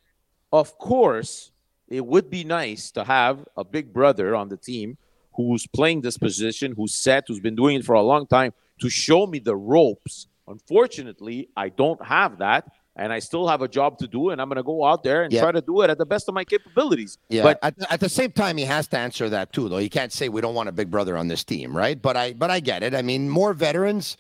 of 0.51 0.77
course 0.77 1.51
it 1.87 2.05
would 2.05 2.29
be 2.29 2.43
nice 2.43 2.91
to 2.91 3.03
have 3.03 3.45
a 3.57 3.63
big 3.63 3.91
brother 3.91 4.35
on 4.35 4.49
the 4.49 4.57
team 4.57 4.97
who's 5.35 5.65
playing 5.67 6.01
this 6.01 6.17
position 6.17 6.73
who's 6.77 6.93
set 6.93 7.25
who's 7.27 7.39
been 7.39 7.55
doing 7.55 7.75
it 7.77 7.83
for 7.85 7.95
a 7.95 8.01
long 8.01 8.27
time 8.27 8.53
to 8.79 8.89
show 8.89 9.25
me 9.25 9.39
the 9.39 9.55
ropes. 9.55 10.27
Unfortunately 10.47 11.49
i 11.57 11.69
don't 11.69 12.03
have 12.05 12.37
that 12.37 12.71
and 12.95 13.12
I 13.12 13.19
still 13.19 13.47
have 13.47 13.62
a 13.62 13.67
job 13.67 13.97
to 13.99 14.08
do, 14.08 14.29
and 14.29 14.39
I'm 14.41 14.47
going 14.49 14.58
to 14.58 14.63
go 14.63 14.86
out 14.86 15.03
there 15.03 15.23
and 15.23 15.34
Yeah. 15.34 15.41
try 15.41 15.51
to 15.51 15.62
do 15.62 15.82
it 15.82 15.89
at 15.89 15.97
the 15.97 16.06
best 16.06 16.27
of 16.29 16.36
my 16.36 16.43
capabilities. 16.43 17.17
Yeah, 17.29 17.43
But 17.43 17.60
at, 17.63 17.91
at 17.91 17.99
the 17.99 18.10
same 18.10 18.32
time, 18.32 18.58
he 18.58 18.65
has 18.65 18.88
to 18.89 18.97
answer 18.97 19.29
that 19.29 19.51
too, 19.51 19.67
though. 19.69 19.77
He 19.79 19.89
can't 19.89 20.12
say 20.12 20.29
we 20.29 20.41
don't 20.41 20.53
want 20.56 20.69
a 20.69 20.71
big 20.71 20.91
brother 20.91 21.17
on 21.17 21.27
this 21.27 21.43
team, 21.43 21.75
right? 21.75 21.99
But 21.99 22.15
I, 22.17 22.34
but 22.34 22.51
I 22.51 22.60
get 22.60 22.84
it. 22.84 22.93
I 22.93 23.01
mean, 23.01 23.29
more 23.29 23.53
veterans, 23.53 24.17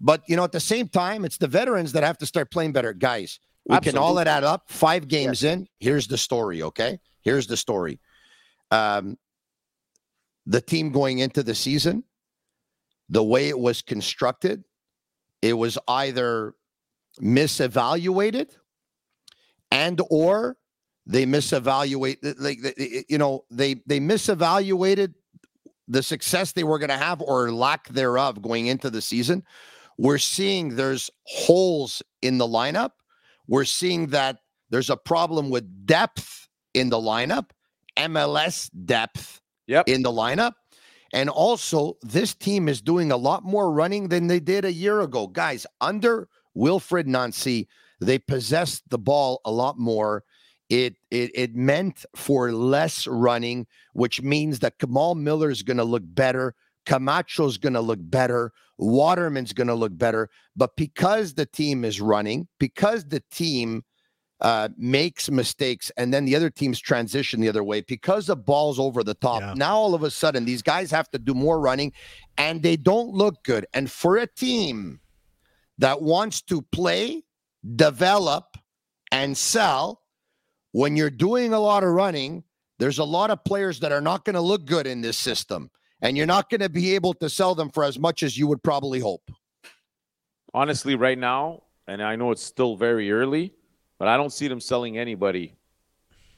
but 0.00 0.22
you 0.26 0.36
know, 0.36 0.44
at 0.44 0.52
the 0.52 0.60
same 0.60 0.88
time, 0.88 1.24
it's 1.24 1.38
the 1.38 1.48
veterans 1.48 1.92
that 1.92 2.02
have 2.02 2.18
to 2.18 2.26
start 2.26 2.50
playing 2.50 2.72
better, 2.72 2.92
guys. 2.92 3.38
We 3.66 3.78
can 3.80 3.96
all 3.96 4.18
Absolutely. 4.18 4.30
add 4.32 4.44
up. 4.44 4.64
Five 4.68 5.06
games 5.08 5.44
in. 5.44 5.66
Here's 5.78 6.06
the 6.08 6.16
story. 6.18 6.62
Okay, 6.62 6.98
here's 7.22 7.46
the 7.46 7.56
story. 7.56 8.00
Um, 8.70 9.16
the 10.46 10.60
team 10.60 10.90
going 10.90 11.18
into 11.18 11.42
the 11.42 11.54
season, 11.54 12.04
the 13.08 13.22
way 13.22 13.48
it 13.48 13.58
was 13.58 13.82
constructed, 13.82 14.64
it 15.42 15.52
was 15.52 15.76
either 15.88 16.54
misevaluated 17.20 18.50
and 19.70 20.00
or 20.10 20.56
they 21.06 21.26
misevaluate 21.26 22.18
like 22.38 22.58
you 23.08 23.18
know 23.18 23.44
they 23.50 23.74
they 23.86 24.00
misevaluated 24.00 25.14
the 25.88 26.02
success 26.02 26.52
they 26.52 26.64
were 26.64 26.78
going 26.78 26.90
to 26.90 26.96
have 26.96 27.20
or 27.20 27.52
lack 27.52 27.88
thereof 27.88 28.40
going 28.40 28.66
into 28.66 28.90
the 28.90 29.02
season. 29.02 29.42
We're 29.98 30.18
seeing 30.18 30.76
there's 30.76 31.10
holes 31.24 32.00
in 32.22 32.38
the 32.38 32.46
lineup. 32.46 32.92
We're 33.48 33.64
seeing 33.64 34.06
that 34.08 34.38
there's 34.70 34.88
a 34.88 34.96
problem 34.96 35.50
with 35.50 35.86
depth 35.86 36.48
in 36.74 36.90
the 36.90 36.96
lineup 36.96 37.50
mls 37.96 38.70
depth 38.84 39.40
Yep. 39.66 39.88
in 39.88 40.02
the 40.02 40.10
lineup. 40.10 40.54
And 41.12 41.28
also 41.28 41.96
this 42.02 42.34
team 42.34 42.68
is 42.68 42.80
doing 42.80 43.12
a 43.12 43.16
lot 43.16 43.44
more 43.44 43.70
running 43.70 44.08
than 44.08 44.26
they 44.26 44.40
did 44.40 44.64
a 44.64 44.72
year 44.72 45.00
ago. 45.00 45.28
Guys 45.28 45.64
under 45.80 46.28
wilfred 46.54 47.06
nancy 47.06 47.68
they 48.00 48.18
possessed 48.18 48.82
the 48.90 48.98
ball 48.98 49.40
a 49.44 49.50
lot 49.50 49.78
more 49.78 50.24
it 50.70 50.94
it 51.10 51.30
it 51.34 51.54
meant 51.56 52.04
for 52.14 52.52
less 52.52 53.06
running, 53.08 53.66
which 53.92 54.22
means 54.22 54.60
that 54.60 54.78
Kamal 54.78 55.16
Miller 55.16 55.50
is 55.50 55.62
going 55.64 55.78
to 55.78 55.84
look 55.84 56.04
better. 56.06 56.54
Camacho's 56.86 57.58
going 57.58 57.72
to 57.72 57.80
look 57.80 57.98
better. 58.00 58.52
Waterman's 58.78 59.52
going 59.52 59.66
to 59.66 59.74
look 59.74 59.98
better. 59.98 60.30
But 60.56 60.76
because 60.76 61.34
the 61.34 61.44
team 61.44 61.84
is 61.84 62.00
running, 62.00 62.46
because 62.60 63.04
the 63.04 63.20
team 63.32 63.82
uh, 64.40 64.68
makes 64.78 65.28
mistakes, 65.28 65.90
and 65.96 66.14
then 66.14 66.24
the 66.24 66.36
other 66.36 66.50
teams 66.50 66.78
transition 66.78 67.40
the 67.40 67.48
other 67.48 67.64
way, 67.64 67.80
because 67.80 68.28
the 68.28 68.36
ball's 68.36 68.78
over 68.78 69.02
the 69.02 69.14
top, 69.14 69.40
Yeah. 69.40 69.54
now 69.56 69.76
all 69.76 69.94
of 69.94 70.04
a 70.04 70.10
sudden 70.10 70.44
these 70.44 70.62
guys 70.62 70.92
have 70.92 71.10
to 71.10 71.18
do 71.18 71.34
more 71.34 71.60
running, 71.60 71.92
and 72.38 72.62
they 72.62 72.76
don't 72.76 73.12
look 73.12 73.42
good. 73.42 73.66
And 73.74 73.90
for 73.90 74.16
a 74.18 74.26
team 74.28 75.00
that 75.80 76.00
wants 76.00 76.40
to 76.42 76.62
play 76.62 77.24
develop, 77.76 78.56
and 79.12 79.36
sell. 79.36 80.02
When 80.72 80.96
you're 80.96 81.10
doing 81.10 81.52
a 81.52 81.58
lot 81.58 81.82
of 81.82 81.90
running, 81.90 82.44
there's 82.78 82.98
a 82.98 83.04
lot 83.04 83.30
of 83.30 83.44
players 83.44 83.80
that 83.80 83.92
are 83.92 84.00
not 84.00 84.24
going 84.24 84.34
to 84.34 84.40
look 84.40 84.64
good 84.64 84.86
in 84.86 85.00
this 85.00 85.16
system, 85.16 85.70
and 86.00 86.16
you're 86.16 86.26
not 86.26 86.48
going 86.48 86.60
to 86.60 86.68
be 86.68 86.94
able 86.94 87.14
to 87.14 87.28
sell 87.28 87.54
them 87.54 87.70
for 87.70 87.84
as 87.84 87.98
much 87.98 88.22
as 88.22 88.38
you 88.38 88.46
would 88.46 88.62
probably 88.62 89.00
hope. 89.00 89.30
Honestly, 90.54 90.94
right 90.94 91.18
now, 91.18 91.62
and 91.86 92.02
I 92.02 92.16
know 92.16 92.30
it's 92.30 92.42
still 92.42 92.76
very 92.76 93.10
early, 93.10 93.52
but 93.98 94.08
I 94.08 94.16
don't 94.16 94.32
see 94.32 94.48
them 94.48 94.60
selling 94.60 94.96
anybody 94.96 95.54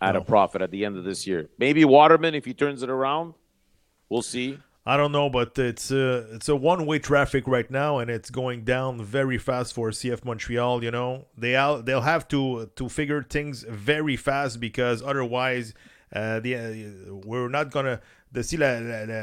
at 0.00 0.12
no. 0.12 0.20
a 0.20 0.24
profit 0.24 0.62
at 0.62 0.70
the 0.70 0.84
end 0.84 0.96
of 0.96 1.04
this 1.04 1.26
year. 1.26 1.48
Maybe 1.58 1.84
Waterman 1.84 2.34
if 2.34 2.44
he 2.44 2.54
turns 2.54 2.82
it 2.82 2.90
around. 2.90 3.34
We'll 4.08 4.22
see. 4.22 4.58
I 4.84 4.96
don't 4.96 5.12
know, 5.12 5.30
but 5.30 5.56
it's 5.58 5.92
a 5.92 6.26
it's 6.34 6.48
a 6.48 6.56
one 6.56 6.86
way 6.86 6.98
traffic 6.98 7.46
right 7.46 7.70
now, 7.70 7.98
and 7.98 8.10
it's 8.10 8.30
going 8.30 8.64
down 8.64 9.00
very 9.00 9.38
fast 9.38 9.74
for 9.74 9.90
CF 9.90 10.24
Montreal. 10.24 10.82
You 10.82 10.90
know, 10.90 11.26
they 11.38 11.52
they'll 11.84 12.00
have 12.00 12.26
to 12.28 12.70
to 12.74 12.88
figure 12.88 13.22
things 13.22 13.62
very 13.68 14.16
fast 14.16 14.58
because 14.58 15.00
otherwise, 15.00 15.72
uh, 16.12 16.40
the 16.40 16.56
uh, 16.56 17.14
we're 17.24 17.48
not 17.48 17.70
gonna 17.70 18.00
the 18.32 18.42
see 18.42 18.56
la, 18.56 18.78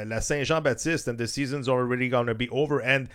la, 0.05 0.19
Saint 0.21 0.47
Jean 0.47 0.63
Baptiste 0.63 1.09
and 1.09 1.17
the 1.17 1.27
season's 1.27 1.67
already 1.67 2.07
gonna 2.07 2.35
be 2.35 2.47
over. 2.51 2.79
And 2.81 3.09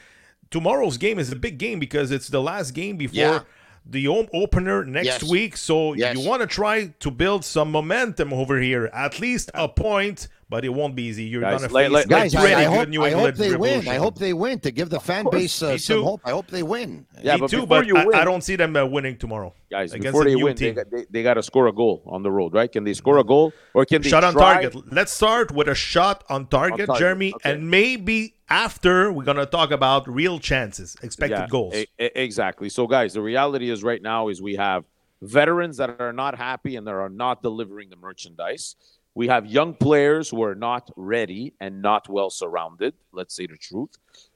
tomorrow's 0.50 0.98
game 0.98 1.18
is 1.18 1.32
a 1.32 1.36
big 1.36 1.56
game 1.56 1.78
because 1.78 2.10
it's 2.10 2.28
the 2.28 2.42
last 2.42 2.72
game 2.72 2.96
before. 2.98 3.16
Yeah 3.16 3.40
the 3.86 4.08
opener 4.08 4.82
next 4.82 5.06
yes. 5.06 5.22
week. 5.24 5.58
So 5.58 5.92
yes. 5.92 6.16
you 6.16 6.26
want 6.26 6.40
to 6.40 6.46
try 6.46 6.86
to 7.00 7.10
build 7.10 7.44
some 7.44 7.70
momentum 7.70 8.32
over 8.32 8.58
here, 8.58 8.86
at 8.94 9.20
least 9.20 9.50
a 9.52 9.68
point 9.68 10.28
but 10.48 10.64
it 10.64 10.68
won't 10.68 10.94
be 10.94 11.04
easy. 11.04 11.24
You're 11.24 11.40
guys, 11.40 11.60
gonna 11.60 11.68
face 11.68 11.90
like, 11.90 12.08
guys. 12.08 12.34
I, 12.34 12.42
I, 12.42 12.64
hope, 12.64 12.88
I 12.88 13.10
hope 13.10 13.34
they 13.34 13.56
win. 13.56 13.88
I 13.88 13.96
hope 13.96 14.18
they 14.18 14.32
win 14.32 14.60
to 14.60 14.70
give 14.70 14.90
the 14.90 15.00
fan 15.00 15.26
base 15.30 15.62
uh, 15.62 15.78
some 15.78 16.02
hope. 16.02 16.20
I 16.24 16.30
hope 16.30 16.48
they 16.48 16.62
win. 16.62 17.06
Yeah, 17.22 17.34
Me 17.34 17.40
but 17.40 17.50
too, 17.50 17.66
but 17.66 17.86
I, 17.96 18.20
I, 18.20 18.24
don't 18.24 18.42
see 18.42 18.56
them 18.56 18.76
uh, 18.76 18.84
winning 18.84 19.16
tomorrow. 19.16 19.54
Guys, 19.70 19.92
before 19.92 20.24
they 20.24 20.36
win, 20.36 20.54
team. 20.54 20.74
they, 20.74 20.84
they, 20.90 21.06
they 21.10 21.22
got 21.22 21.34
to 21.34 21.42
score 21.42 21.66
a 21.66 21.72
goal 21.72 22.02
on 22.06 22.22
the 22.22 22.30
road, 22.30 22.54
right? 22.54 22.70
Can 22.70 22.84
they 22.84 22.94
score 22.94 23.18
a 23.18 23.24
goal 23.24 23.52
or 23.72 23.84
can 23.84 24.02
they 24.02 24.08
shot 24.08 24.24
on 24.24 24.34
target? 24.34 24.74
Let's 24.92 25.12
start 25.12 25.50
with 25.52 25.68
a 25.68 25.74
shot 25.74 26.24
on 26.28 26.46
target, 26.46 26.82
on 26.82 26.86
target. 26.86 27.00
Jeremy, 27.00 27.34
okay. 27.34 27.52
and 27.52 27.70
maybe 27.70 28.34
after 28.48 29.10
we're 29.10 29.24
gonna 29.24 29.46
talk 29.46 29.70
about 29.70 30.08
real 30.08 30.38
chances, 30.38 30.96
expected 31.02 31.38
yeah, 31.38 31.46
goals. 31.48 31.74
A- 31.74 31.86
a- 31.98 32.22
exactly. 32.22 32.68
So, 32.68 32.86
guys, 32.86 33.14
the 33.14 33.22
reality 33.22 33.70
is 33.70 33.82
right 33.82 34.00
now 34.00 34.28
is 34.28 34.40
we 34.40 34.56
have 34.56 34.84
veterans 35.22 35.78
that 35.78 36.00
are 36.00 36.12
not 36.12 36.36
happy 36.36 36.76
and 36.76 36.86
that 36.86 36.94
are 36.94 37.08
not 37.08 37.42
delivering 37.42 37.90
the 37.90 37.96
merchandise. 37.96 38.76
We 39.14 39.28
have 39.28 39.46
young 39.46 39.74
players 39.74 40.28
who 40.28 40.42
are 40.42 40.54
not 40.54 40.90
ready 40.96 41.54
and 41.60 41.80
not 41.80 42.08
well 42.08 42.30
surrounded. 42.30 42.94
Let's 43.12 43.34
say 43.34 43.46
the 43.46 43.56
truth. 43.56 43.90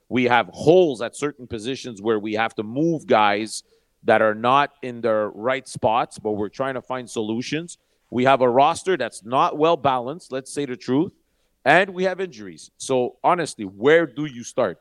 We 0.09 0.25
have 0.25 0.49
holes 0.53 1.03
at 1.03 1.17
certain 1.17 1.47
positions 1.47 2.01
where 2.01 2.19
we 2.19 2.35
have 2.35 2.55
to 2.55 2.62
move 2.62 3.07
guys 3.07 3.64
that 4.05 4.23
are 4.23 4.35
not 4.35 4.73
in 4.83 5.01
their 5.01 5.31
right 5.31 5.67
spots, 5.67 6.19
but 6.19 6.33
we're 6.33 6.49
trying 6.49 6.75
to 6.75 6.83
find 6.83 7.11
solutions. 7.11 7.79
We 8.11 8.25
have 8.25 8.41
a 8.41 8.49
roster 8.49 8.97
that's 8.97 9.25
not 9.25 9.59
well 9.59 9.77
balanced. 9.77 10.33
Let's 10.33 10.53
say 10.53 10.64
the 10.64 10.77
truth. 10.77 11.12
And 11.64 11.91
we 11.91 12.05
have 12.05 12.21
injuries. 12.21 12.71
So, 12.79 13.17
honestly, 13.23 13.64
where 13.64 14.07
do 14.07 14.25
you 14.25 14.45
start? 14.45 14.79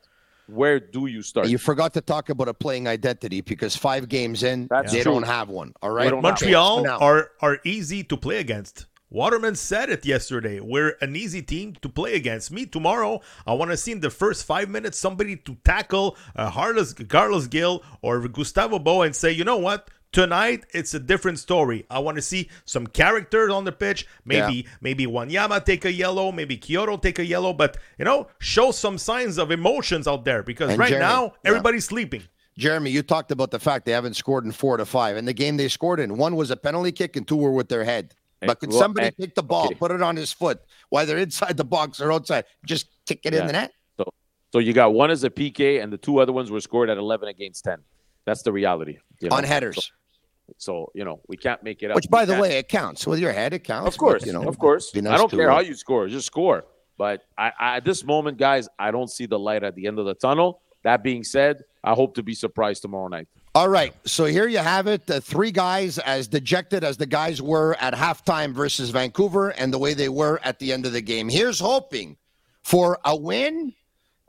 Where 0.48 0.80
do 0.80 1.08
you 1.08 1.22
start? 1.22 1.50
You 1.50 1.58
forgot 1.58 1.94
to 1.96 2.02
talk 2.02 2.30
about 2.30 2.48
a 2.48 2.54
playing 2.54 2.88
identity 2.88 3.42
because 3.42 3.76
five 3.76 4.08
games 4.08 4.44
in, 4.44 4.68
That's 4.70 4.94
they 4.94 5.02
true. 5.02 5.14
don't 5.14 5.24
have 5.24 5.50
one. 5.50 5.74
All 5.82 5.90
right. 5.90 6.14
Montreal 6.14 6.88
are 6.88 7.32
are 7.42 7.60
easy 7.66 8.04
to 8.06 8.16
play 8.16 8.38
against. 8.38 8.86
Waterman 9.10 9.56
said 9.56 9.90
it 9.90 10.06
yesterday. 10.06 10.60
We're 10.60 10.98
an 11.00 11.16
easy 11.16 11.42
team 11.42 11.76
to 11.82 11.88
play 11.88 12.16
against. 12.16 12.52
Me 12.52 12.66
tomorrow, 12.66 13.22
I 13.46 13.54
want 13.54 13.72
to 13.72 13.78
see 13.78 13.94
in 13.94 14.02
the 14.02 14.10
first 14.10 14.46
five 14.46 14.68
minutes 14.70 15.00
somebody 15.00 15.38
to 15.38 15.56
tackle 15.64 16.18
uh, 16.36 16.52
Carlos, 16.52 16.94
Carlos 16.94 17.48
Gil 17.48 17.84
or 18.02 18.28
Gustavo 18.28 18.80
Bou 18.80 19.04
and 19.04 19.16
say, 19.16 19.32
you 19.32 19.46
know 19.46 19.58
what? 19.58 19.90
Tonight 20.12 20.66
it's 20.74 20.94
a 20.94 21.00
different 21.00 21.40
story. 21.40 21.86
I 21.90 22.00
want 22.00 22.16
to 22.16 22.22
see 22.22 22.50
some 22.66 22.88
characters 22.88 23.52
on 23.52 23.64
the 23.64 23.72
pitch. 23.72 24.08
Maybe 24.26 24.56
yeah. 24.56 24.72
maybe 24.82 25.06
Wanyama 25.06 25.64
take 25.64 25.86
a 25.86 25.92
yellow, 25.92 26.32
maybe 26.32 26.58
Quioto 26.58 27.02
take 27.02 27.20
a 27.20 27.26
yellow, 27.26 27.54
but 27.54 27.78
you 27.98 28.06
know, 28.06 28.28
show 28.40 28.72
some 28.72 28.98
signs 28.98 29.38
of 29.38 29.52
emotions 29.52 30.08
out 30.08 30.26
there 30.26 30.44
because 30.44 30.72
and 30.72 30.80
right 30.80 30.90
Jeremy, 30.90 31.06
now 31.06 31.34
everybody's 31.44 31.86
yeah. 31.86 31.90
sleeping. 31.90 32.24
Jeremy, 32.58 32.90
you 32.90 33.04
talked 33.04 33.32
about 33.32 33.52
the 33.52 33.60
fact 33.60 33.86
they 33.86 33.92
haven't 33.92 34.16
scored 34.16 34.46
in 34.46 34.52
four 34.52 34.78
to 34.78 34.86
five. 34.86 35.16
And 35.16 35.28
the 35.28 35.34
game 35.34 35.58
they 35.58 35.68
scored 35.68 36.00
in, 36.00 36.18
one 36.18 36.36
was 36.36 36.52
a 36.52 36.58
penalty 36.58 36.92
kick 36.92 37.16
and 37.16 37.28
two 37.28 37.36
were 37.36 37.52
with 37.52 37.70
their 37.70 37.84
head. 37.84 38.16
But 38.40 38.60
could 38.60 38.74
somebody 38.74 39.12
take 39.12 39.36
the 39.36 39.44
ball, 39.44 39.66
okay. 39.66 39.76
put 39.76 39.92
it 39.92 40.02
on 40.02 40.16
his 40.16 40.32
foot, 40.32 40.62
whether 40.90 41.18
inside 41.18 41.58
the 41.58 41.64
box 41.64 42.00
or 42.00 42.12
outside, 42.12 42.46
just 42.66 42.88
kick 43.06 43.22
it 43.24 43.34
yeah. 43.34 43.42
in 43.42 43.48
the 43.48 43.54
net? 43.54 43.72
So, 43.98 44.14
so 44.54 44.60
you 44.60 44.74
got 44.74 44.94
one 44.94 45.10
as 45.10 45.24
a 45.24 45.30
PK, 45.30 45.82
and 45.82 45.92
the 45.92 45.98
two 45.98 46.20
other 46.20 46.32
ones 46.32 46.52
were 46.52 46.62
scored 46.62 46.90
at 46.90 46.98
11 46.98 47.30
against 47.30 47.64
10. 47.64 47.80
That's 48.26 48.44
the 48.44 48.52
reality. 48.52 48.98
You 49.22 49.30
know? 49.30 49.38
On 49.38 49.44
headers. 49.44 49.76
So, 49.76 50.54
so, 50.58 50.92
you 50.94 51.04
know, 51.04 51.20
we 51.28 51.36
can't 51.36 51.62
make 51.64 51.82
it 51.84 51.92
up. 51.92 51.96
Which, 51.96 52.10
by 52.10 52.26
the 52.26 52.40
way, 52.40 52.58
it 52.58 52.70
counts. 52.70 53.08
With 53.08 53.20
your 53.20 53.34
head, 53.34 53.54
it 53.54 53.64
counts. 53.64 53.88
Of 53.88 53.98
course. 53.98 54.22
But, 54.22 54.28
you 54.28 54.34
know, 54.34 54.48
of 54.48 54.60
course. 54.60 54.94
Nice 54.94 55.14
I 55.14 55.18
don't 55.18 55.32
care 55.32 55.50
how 55.50 55.60
you 55.60 55.74
score, 55.74 56.08
just 56.08 56.28
score. 56.28 56.66
But 56.98 57.24
I, 57.38 57.52
I, 57.60 57.78
at 57.78 57.86
this 57.86 58.04
moment, 58.04 58.38
guys, 58.38 58.68
I 58.80 58.92
don't 58.92 59.10
see 59.10 59.26
the 59.26 59.38
light 59.38 59.64
at 59.64 59.76
the 59.76 59.88
end 59.88 60.00
of 60.00 60.06
the 60.06 60.16
tunnel. 60.16 60.62
That 60.84 61.04
being 61.04 61.24
said, 61.24 61.64
I 61.84 61.94
hope 61.94 62.16
to 62.16 62.24
be 62.24 62.34
surprised 62.34 62.82
tomorrow 62.82 63.08
night. 63.08 63.28
All 63.58 63.70
right. 63.70 63.92
So 64.06 64.26
here 64.26 64.48
you 64.48 64.60
have 64.60 64.86
it. 64.86 65.08
The 65.08 65.20
three 65.20 65.50
guys 65.50 65.98
as 65.98 66.28
dejected 66.28 66.84
as 66.84 66.96
the 66.96 67.08
guys 67.08 67.42
were 67.42 67.76
at 67.80 67.96
halftime 67.96 68.54
versus 68.54 68.92
Vancouver 68.92 69.50
and 69.50 69.74
the 69.74 69.80
way 69.80 69.96
they 69.96 70.10
were 70.10 70.40
at 70.44 70.60
the 70.60 70.72
end 70.72 70.86
of 70.86 70.94
the 70.94 71.02
game. 71.02 71.28
Here's 71.28 71.60
hoping 71.60 72.18
for 72.62 73.00
a 73.04 73.16
win. 73.16 73.74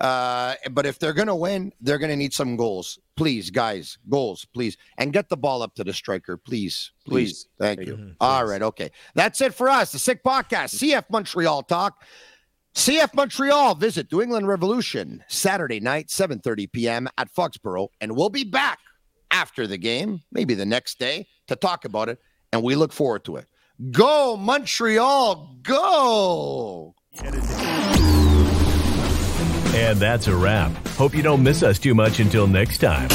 Uh, 0.01 0.55
but 0.71 0.87
if 0.87 0.99
they're 0.99 1.13
going 1.13 1.29
to 1.29 1.35
win, 1.35 1.75
they're 1.83 1.99
going 1.99 2.09
to 2.09 2.17
need 2.17 2.33
some 2.33 2.57
goals. 2.57 3.01
Please, 3.17 3.51
guys, 3.51 3.99
goals, 4.09 4.47
please. 4.47 4.79
And 4.97 5.13
get 5.13 5.29
the 5.29 5.37
ball 5.37 5.61
up 5.61 5.75
to 5.75 5.85
the 5.85 5.93
striker, 5.93 6.39
please. 6.39 6.93
Please. 7.05 7.45
please. 7.45 7.49
Thank 7.59 7.87
you. 7.87 7.97
Mm-hmm. 7.97 8.11
All 8.23 8.47
right. 8.47 8.63
Okay. 8.63 8.91
That's 9.15 9.43
it 9.43 9.53
for 9.53 9.69
us. 9.69 9.93
The 9.93 9.99
Sick 9.99 10.25
Podcast, 10.25 10.75
CF 10.79 11.05
Montreal 11.11 11.65
Talk. 11.65 12.03
CF 12.75 13.13
Montreal 13.13 13.75
visit 13.75 14.11
New 14.11 14.23
England 14.23 14.49
Revolution 14.49 15.23
Saturday 15.29 15.81
night, 15.81 16.09
7:30 16.09 16.73
p.m. 16.73 17.09
at 17.19 17.31
Foxborough, 17.35 17.89
and 18.01 18.17
we'll 18.17 18.31
be 18.31 18.45
back 18.45 18.79
after 19.31 19.67
the 19.67 19.79
game, 19.79 20.21
maybe 20.33 20.55
the 20.55 20.67
next 20.67 20.99
day, 20.99 21.27
to 21.47 21.57
talk 21.57 21.85
about 21.85 22.09
it. 22.09 22.19
And 22.53 22.63
we 22.63 22.75
look 22.77 22.93
forward 22.93 23.25
to 23.27 23.37
it. 23.37 23.47
Go, 23.91 24.37
Montreal, 24.37 25.57
go! 25.63 26.95
And 29.75 29.99
that's 29.99 30.27
a 30.27 30.35
wrap. 30.35 30.73
Hope 30.89 31.15
you 31.15 31.23
don't 31.23 31.43
miss 31.43 31.63
us 31.63 31.79
too 31.79 31.95
much 31.95 32.19
until 32.21 32.47
next 32.47 32.79
time. 32.79 33.09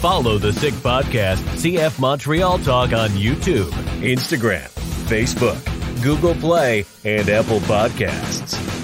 Follow 0.00 0.38
the 0.38 0.52
Sick 0.52 0.74
Podcast, 0.74 1.36
CF 1.56 1.98
Montreal 1.98 2.58
Talk 2.60 2.92
on 2.92 3.10
YouTube, 3.10 3.70
Instagram, 4.00 4.68
Facebook, 5.06 6.02
Google 6.02 6.34
Play, 6.34 6.86
and 7.04 7.28
Apple 7.28 7.60
Podcasts. 7.60 8.75